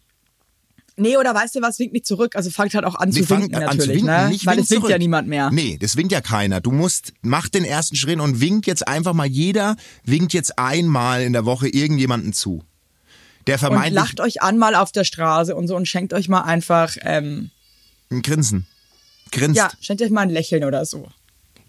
[0.99, 2.37] Nee, oder weißt du was, winkt nicht zurück.
[2.37, 4.29] Also fangt halt auch an Wir zu winken natürlich, an zu winken, ne?
[4.29, 4.91] nicht Weil es winkt zurück.
[4.91, 5.51] ja niemand mehr.
[5.51, 6.61] Nee, das winkt ja keiner.
[6.61, 11.23] Du musst, mach den ersten Schritt und winkt jetzt einfach mal jeder, winkt jetzt einmal
[11.23, 12.65] in der Woche irgendjemanden zu.
[13.49, 16.29] Der Und vermeintlich lacht euch an mal auf der Straße und so und schenkt euch
[16.29, 17.51] mal einfach, ähm,
[18.11, 18.67] ein Grinsen.
[19.33, 19.57] Grinst.
[19.57, 21.09] ja, schenkt euch mal ein Lächeln oder so.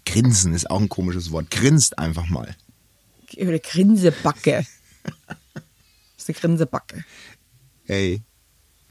[0.06, 1.50] Grinsen ist auch ein komisches Wort.
[1.50, 2.54] Grinst einfach mal.
[3.38, 4.64] Eine Grinsebacke.
[5.04, 5.14] Das
[6.18, 7.04] ist eine Grinsebacke.
[7.86, 8.22] Ey,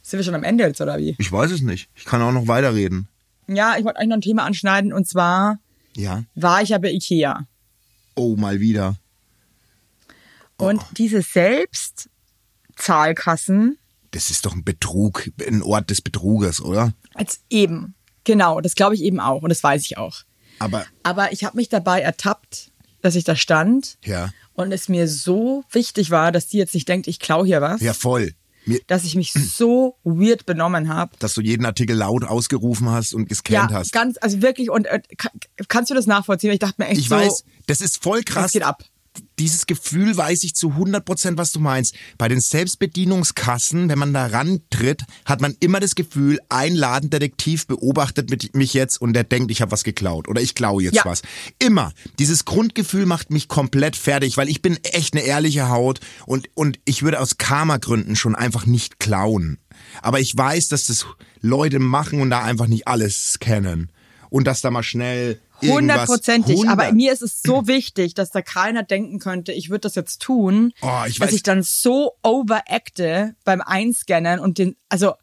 [0.01, 1.15] Sind wir schon am Ende jetzt, oder wie?
[1.17, 1.89] ich weiß es nicht.
[1.95, 3.07] Ich kann auch noch weiterreden.
[3.47, 5.59] Ja, ich wollte eigentlich noch ein Thema anschneiden und zwar
[5.95, 6.23] Ja.
[6.35, 7.47] war ich ja bei Ikea.
[8.15, 8.97] Oh, mal wieder.
[10.57, 11.23] Und diese
[12.79, 13.77] Selbstzahlkassen
[14.11, 16.93] Das ist doch ein Betrug, ein Ort des Betruges, oder?
[17.13, 17.95] als eben.
[18.23, 20.19] Genau, das glaube ich eben auch und das weiß ich auch.
[20.59, 24.31] Aber, Aber ich habe mich dabei ertappt, dass ich da stand ja.
[24.53, 27.81] und es mir so wichtig war, dass die jetzt nicht denkt, ich klaue hier was.
[27.81, 28.33] Ja, voll.
[28.65, 31.11] Mir- dass ich mich so weird benommen habe.
[31.19, 33.93] Dass du jeden Artikel laut ausgerufen hast und gescannt Ja, hast.
[33.93, 35.31] ganz, also wirklich, und äh, ka-
[35.69, 36.51] kannst du das nachvollziehen?
[36.51, 38.45] Ich dachte mir echt Ich so, weiß, das ist voll krass.
[38.45, 38.83] was geht ab?
[39.39, 41.95] Dieses Gefühl weiß ich zu 100 Prozent, was du meinst.
[42.17, 48.53] Bei den Selbstbedienungskassen, wenn man da rantritt, hat man immer das Gefühl, ein Ladendetektiv beobachtet
[48.53, 51.05] mich jetzt und der denkt, ich habe was geklaut oder ich klaue jetzt Ja.
[51.05, 51.21] was.
[51.57, 51.93] Immer.
[52.19, 56.79] Dieses Grundgefühl macht mich komplett fertig, weil ich bin echt eine ehrliche Haut und, und
[56.85, 59.57] ich würde aus Karma-Gründen schon einfach nicht klauen.
[60.01, 61.05] Aber ich weiß, dass das
[61.41, 63.91] Leute machen und da einfach nicht alles scannen.
[64.29, 65.39] Und dass da mal schnell.
[65.61, 66.59] Hundertprozentig.
[66.67, 66.93] Aber 100.
[66.93, 70.73] mir ist es so wichtig, dass da keiner denken könnte, ich würde das jetzt tun,
[70.81, 75.13] Oh, ich dass ich dann so overacte beim Einscannen und den, also,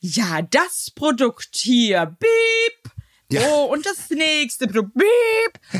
[0.00, 2.93] ja, das Produkt hier, beep.
[3.32, 3.40] Ja.
[3.48, 4.84] Oh, und das nächste beep.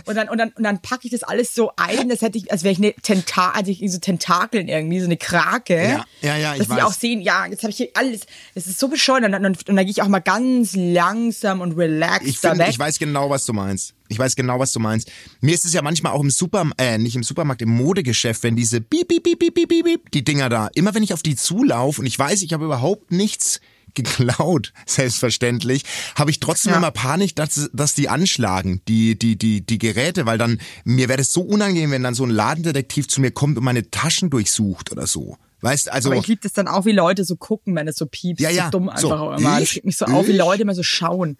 [0.07, 2.51] Und dann, und dann, und dann packe ich das alles so ein, das hätte ich,
[2.51, 5.77] als wäre ich eine Tenta, also ich so Tentakeln irgendwie, so eine Krake.
[5.77, 6.85] Ja, ja, ja, ich Dass die weiß.
[6.85, 8.23] auch sehen, ja, jetzt habe ich hier alles,
[8.55, 9.25] es ist so bescheuert.
[9.25, 12.65] Und dann, und dann gehe ich auch mal ganz langsam und relaxed Ich da finde,
[12.65, 12.71] weg.
[12.73, 13.95] ich weiß genau, was du meinst.
[14.09, 15.11] Ich weiß genau, was du meinst.
[15.41, 18.57] Mir ist es ja manchmal auch im Super, äh, nicht im Supermarkt, im Modegeschäft, wenn
[18.57, 21.37] diese Piep, Piep, Piep, Piep, Piep, Piep, die Dinger da, immer wenn ich auf die
[21.37, 23.61] zulaufe und ich weiß, ich habe überhaupt nichts
[23.95, 25.85] geklaut, selbstverständlich,
[26.17, 26.79] habe ich trotzdem Ja.
[26.79, 31.19] immer Panik, dass, dass die anschlagen, die, die, die, die Geräte, weil dann, mir wäre
[31.19, 34.93] das so unangenehm, wenn dann so ein Ladendetektiv zu mir kommt und meine Taschen durchsucht
[34.93, 35.37] oder so.
[35.61, 36.11] Weißt, also.
[36.11, 38.43] Aber ich liebe das dann auch, wie Leute so gucken, wenn es so piepst.
[38.43, 38.65] Ja, ja.
[38.67, 39.61] So dumm So, einfach auch immer.
[39.61, 39.77] Das ich?
[39.77, 40.37] regt mich so auf, wie Ich?
[40.37, 41.39] Leute immer so schauen.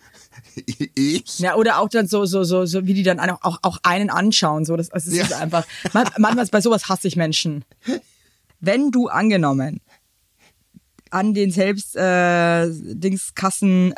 [0.95, 1.39] ich?
[1.41, 4.09] Ja, oder auch dann so, so, so, so wie die dann auch, auch, auch einen
[4.09, 4.65] anschauen.
[4.65, 5.39] So, das, das ist Ja.
[5.39, 5.67] einfach.
[5.93, 7.65] Man, manchmal bei sowas hasse ich Menschen.
[8.61, 9.81] Wenn du angenommen
[11.15, 12.67] an den selbst äh,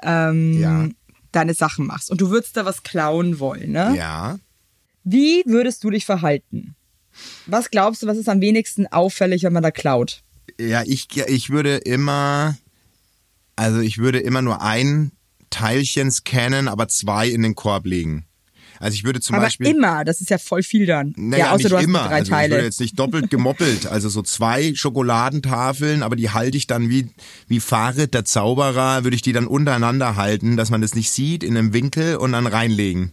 [0.02, 0.88] ähm, Ja.
[1.32, 3.94] deine Sachen machst und du würdest da was klauen wollen, ne?
[3.96, 4.38] Ja.
[5.02, 6.74] Wie würdest du dich verhalten?
[7.46, 10.22] Was glaubst du, was ist am wenigsten auffällig, wenn man da klaut?
[10.60, 12.56] Ja, ich, ich würde immer,
[13.56, 15.12] also ich würde immer nur ein
[15.48, 18.26] Teilchen scannen, aber zwei in den Korb legen.
[18.80, 19.68] Also ich würde zum Aber Beispiel.
[19.68, 21.14] immer, das ist ja voll viel dann.
[21.16, 22.00] Naja, ja, außer du hast immer.
[22.00, 22.54] drei also ich Teile.
[22.54, 23.86] würde jetzt nicht doppelt gemoppelt.
[23.86, 27.10] Also so zwei Schokoladentafeln, aber die halte ich dann wie,
[27.48, 31.42] wie Farid, der Zauberer, würde ich die dann untereinander halten, dass man das nicht sieht,
[31.42, 33.12] in einem Winkel und dann reinlegen.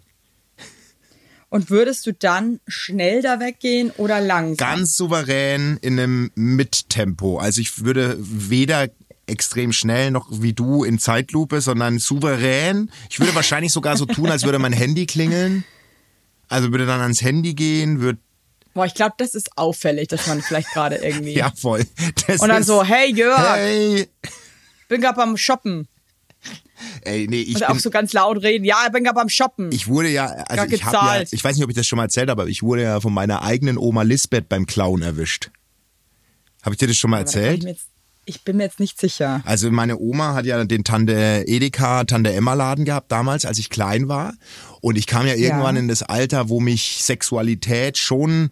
[1.53, 4.57] Und würdest du dann schnell da weggehen oder langsam?
[4.57, 7.37] Ganz souverän in einem Mittempo.
[7.37, 8.87] Also ich würde weder
[9.25, 12.91] extrem schnell noch wie du in Zeitlupe, sondern souverän.
[13.09, 15.63] Ich würde wahrscheinlich sogar so tun, als würde mein Handy klingeln.
[16.49, 18.19] Also würde dann ans Handy gehen, würde
[18.73, 21.33] Boah, ich glaube, das ist auffällig, dass man vielleicht gerade irgendwie.
[21.35, 21.85] ja voll.
[22.27, 24.07] Das Und dann so, hey Jörg, Hey,
[24.87, 25.87] bin gerade beim Shoppen.
[27.03, 28.65] ey, nee, ich Und auch bin, so ganz laut reden.
[28.65, 29.71] Ja, ich bin gerade beim Shoppen.
[29.71, 32.03] ich wurde ja, also ich habe ja, ich weiß nicht, ob ich das schon mal
[32.03, 35.51] erzählt habe, aber ich wurde ja von meiner eigenen Oma Lisbeth beim Klauen erwischt.
[36.63, 37.63] Habe ich dir das schon mal Aber erzählt?
[37.63, 37.85] Jetzt,
[38.25, 39.41] ich bin mir jetzt nicht sicher.
[39.45, 43.69] Also meine Oma hat ja den Tante Edeka, Tante Emma Laden gehabt damals, als ich
[43.69, 44.33] klein war.
[44.81, 45.81] Und ich kam ja irgendwann Ja.
[45.81, 48.49] in das Alter, wo mich Sexualität schon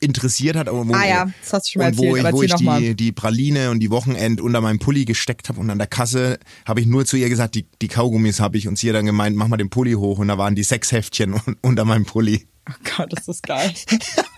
[0.00, 0.68] interessiert hat.
[0.70, 2.26] Wo, Ah ja, das hast du schon mal und wo erzählt,
[2.60, 5.70] ich, wo ich die, die Praline und die Wochenend unter meinem Pulli gesteckt habe und
[5.70, 8.78] an der Kasse habe ich nur zu ihr gesagt, die, die Kaugummis habe ich und
[8.78, 11.34] sie hat dann gemeint, mach mal den Pulli hoch und da waren die sechs Heftchen
[11.46, 12.46] un- unter meinem Pulli.
[12.70, 13.72] Oh Gott, ist das geil.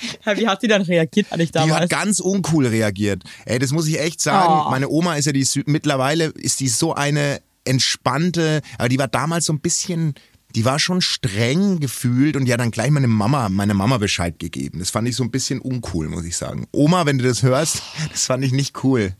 [0.36, 1.90] Wie hat sie dann reagiert eigentlich Die hat damals?
[1.90, 3.22] ganz uncool reagiert.
[3.44, 4.66] Ey, das muss ich echt sagen.
[4.66, 4.70] Oh.
[4.70, 9.44] Meine Oma ist ja die mittlerweile ist die so eine entspannte, aber die war damals
[9.46, 10.14] so ein bisschen,
[10.54, 14.38] die war schon streng gefühlt und die hat dann gleich meine Mama, meine Mama Bescheid
[14.38, 14.78] gegeben.
[14.78, 16.66] Das fand ich so ein bisschen uncool, muss ich sagen.
[16.72, 19.14] Oma, wenn du das hörst, das fand ich nicht cool.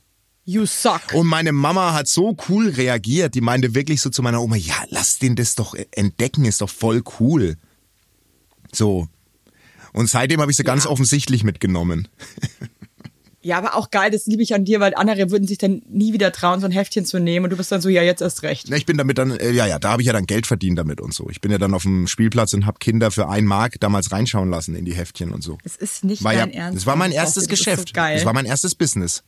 [0.44, 1.12] You suck.
[1.12, 4.76] Und meine Mama hat so cool reagiert, die meinte wirklich so zu meiner Oma, ja,
[4.88, 7.56] lass den das doch entdecken, ist doch voll cool.
[8.72, 9.08] So.
[9.92, 12.08] Und seitdem habe ich sie ganz offensichtlich mitgenommen.
[13.40, 16.12] Ja, aber auch geil, das liebe ich an dir, weil andere würden sich dann nie
[16.12, 18.42] wieder trauen, so ein Heftchen zu nehmen und du bist dann so, ja, jetzt erst
[18.42, 18.68] recht.
[18.74, 21.00] Ich bin damit dann, äh, ja, ja, da habe ich ja dann Geld verdient damit
[21.00, 21.30] und so.
[21.30, 24.50] Ich bin ja dann auf dem Spielplatz und habe Kinder für ein Mark damals reinschauen
[24.50, 25.56] lassen in die Heftchen und so.
[25.64, 26.78] Es ist nicht War ja, dein Ernst.
[26.78, 27.94] das war mein Das erstes so Geschäft.
[27.94, 28.16] geil.
[28.16, 29.22] Das war mein erstes Business.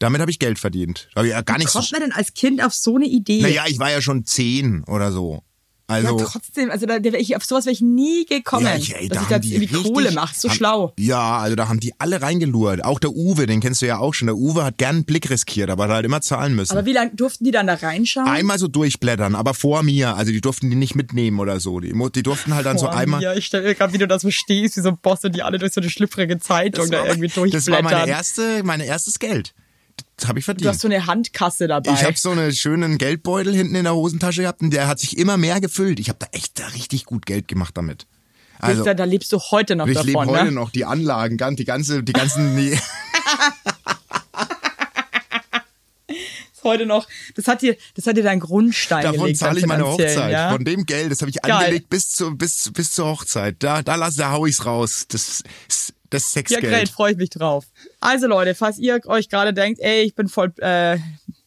[0.00, 1.08] Damit habe ich Geld verdient.
[1.14, 1.78] Aber ja gar nicht so.
[1.78, 3.40] Kommt man denn als Kind auf so eine Idee?
[3.40, 5.42] Naja, ich war ja schon zehn oder so.
[5.90, 8.76] Also ja, trotzdem, also da, da wär ich, auf sowas wäre ich nie gekommen, Ja,
[8.76, 10.34] ich, ey, dass da ich da jetzt irgendwie richtig- Kohle mache.
[10.38, 10.92] So haben- schlau.
[10.98, 12.84] Ja, also da haben die alle reingelurrt.
[12.84, 14.26] Auch der Uwe, den kennst du ja auch schon.
[14.26, 16.72] Der Uwe hat gern einen Blick riskiert, aber hat halt immer zahlen müssen.
[16.72, 18.28] Aber wie lange durften die dann da reinschauen?
[18.28, 20.14] einmal so durchblättern, aber vor mir.
[20.14, 21.80] Also die durften die nicht mitnehmen oder so.
[21.80, 23.20] Die, die durften halt dann so Boah, einmal.
[23.20, 25.34] Mia, ich stelle mir gerade, wie du da so stehst, wie so ein Boss und
[25.34, 27.84] die alle durch so eine schlüpfrige Zeitung da war- irgendwie das war durchblättern.
[27.84, 29.54] meine erste, mein erstes Geld.
[30.26, 30.68] Habe ich du verdient.
[30.68, 31.92] hast so eine Handkasse dabei.
[31.92, 35.16] Ich habe so einen schönen Geldbeutel hinten in der Hosentasche gehabt und der hat sich
[35.16, 36.00] immer mehr gefüllt.
[36.00, 38.06] Ich habe da echt da richtig gut Geld gemacht damit.
[38.60, 40.52] Also da, da lebst du heute noch ich lebe davon, heute ne?
[40.52, 42.56] noch die Anlagen, die ganze, die ganzen.
[42.56, 42.76] Die
[46.68, 49.38] heute noch, das hat dir, das hat dir dein Grundstein Davon gelegt.
[49.38, 50.30] zahle ich meine Hochzeit.
[50.30, 50.52] Ja?
[50.52, 51.52] Von dem Geld, das habe ich Geil.
[51.52, 53.56] angelegt bis, zu, bis, bis zur Hochzeit.
[53.60, 55.06] Da, da, lass, da hau ich's raus.
[55.08, 55.42] Das,
[56.10, 56.64] das Ja, Sexgeld.
[56.64, 57.66] great, freue ich mich drauf.
[58.00, 60.98] Also Leute, falls ihr euch gerade denkt, ey, ich bin voll äh,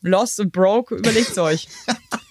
[0.01, 1.67] lost und broke, überlegt's euch.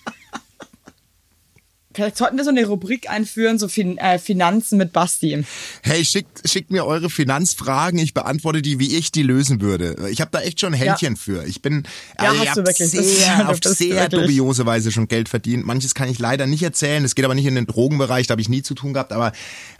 [1.93, 5.45] Vielleicht sollten wir so eine Rubrik einführen, so fin äh, Finanzen mit Basti.
[5.83, 7.99] Hey, schickt, schickt mir eure Finanzfragen.
[7.99, 10.09] Ich beantworte die, wie ich die lösen würde.
[10.11, 11.45] Ich habe da echt schon ein Händchen für.
[11.47, 11.83] Ich bin
[12.21, 14.21] Ja, also ich hab sehr, auf sehr wirklich.
[14.27, 15.67] dubiose Weise schon Geld verdient.
[15.67, 17.03] Manches kann ich leider nicht erzählen.
[17.03, 18.29] Das geht aber nicht in den Drogenbereich.
[18.29, 19.13] Da habe ich nie zu tun gehabt.
[19.13, 19.33] Aber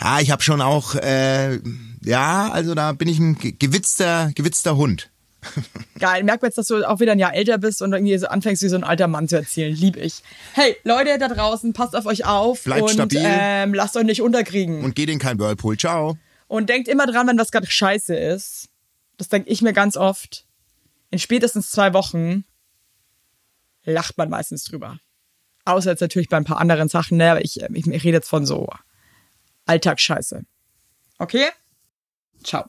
[0.03, 1.61] ja, ich habe schon auch, äh,
[2.05, 5.11] ja, also da bin ich ein ge- gewitzter, gewitzter Hund.
[5.99, 8.27] Geil, merkt man jetzt, dass du auch wieder ein Jahr älter bist und irgendwie so
[8.27, 9.75] anfängst, wie so ein alter Mann zu erzählen.
[9.75, 10.23] Lieb ich.
[10.55, 13.23] Hey, Leute da draußen, passt auf euch auf Bleibt und stabil.
[13.23, 14.85] Ähm, lasst euch nicht unterkriegen.
[14.85, 15.77] Und geht in kein Whirlpool.
[15.77, 16.17] Ciao.
[16.49, 18.69] Und denkt immer dran, wenn was gerade scheiße ist.
[19.17, 20.47] Das denke ich mir ganz oft.
[21.11, 22.45] In spätestens zwei Wochen
[23.85, 24.99] lacht man meistens drüber.
[25.65, 27.31] Außer jetzt natürlich bei ein paar anderen Sachen, ne?
[27.31, 28.69] Aber ich, ich, ich rede jetzt von so
[29.67, 30.43] Alltagsscheiße.
[31.19, 31.47] Okay?
[32.43, 32.65] Ciao.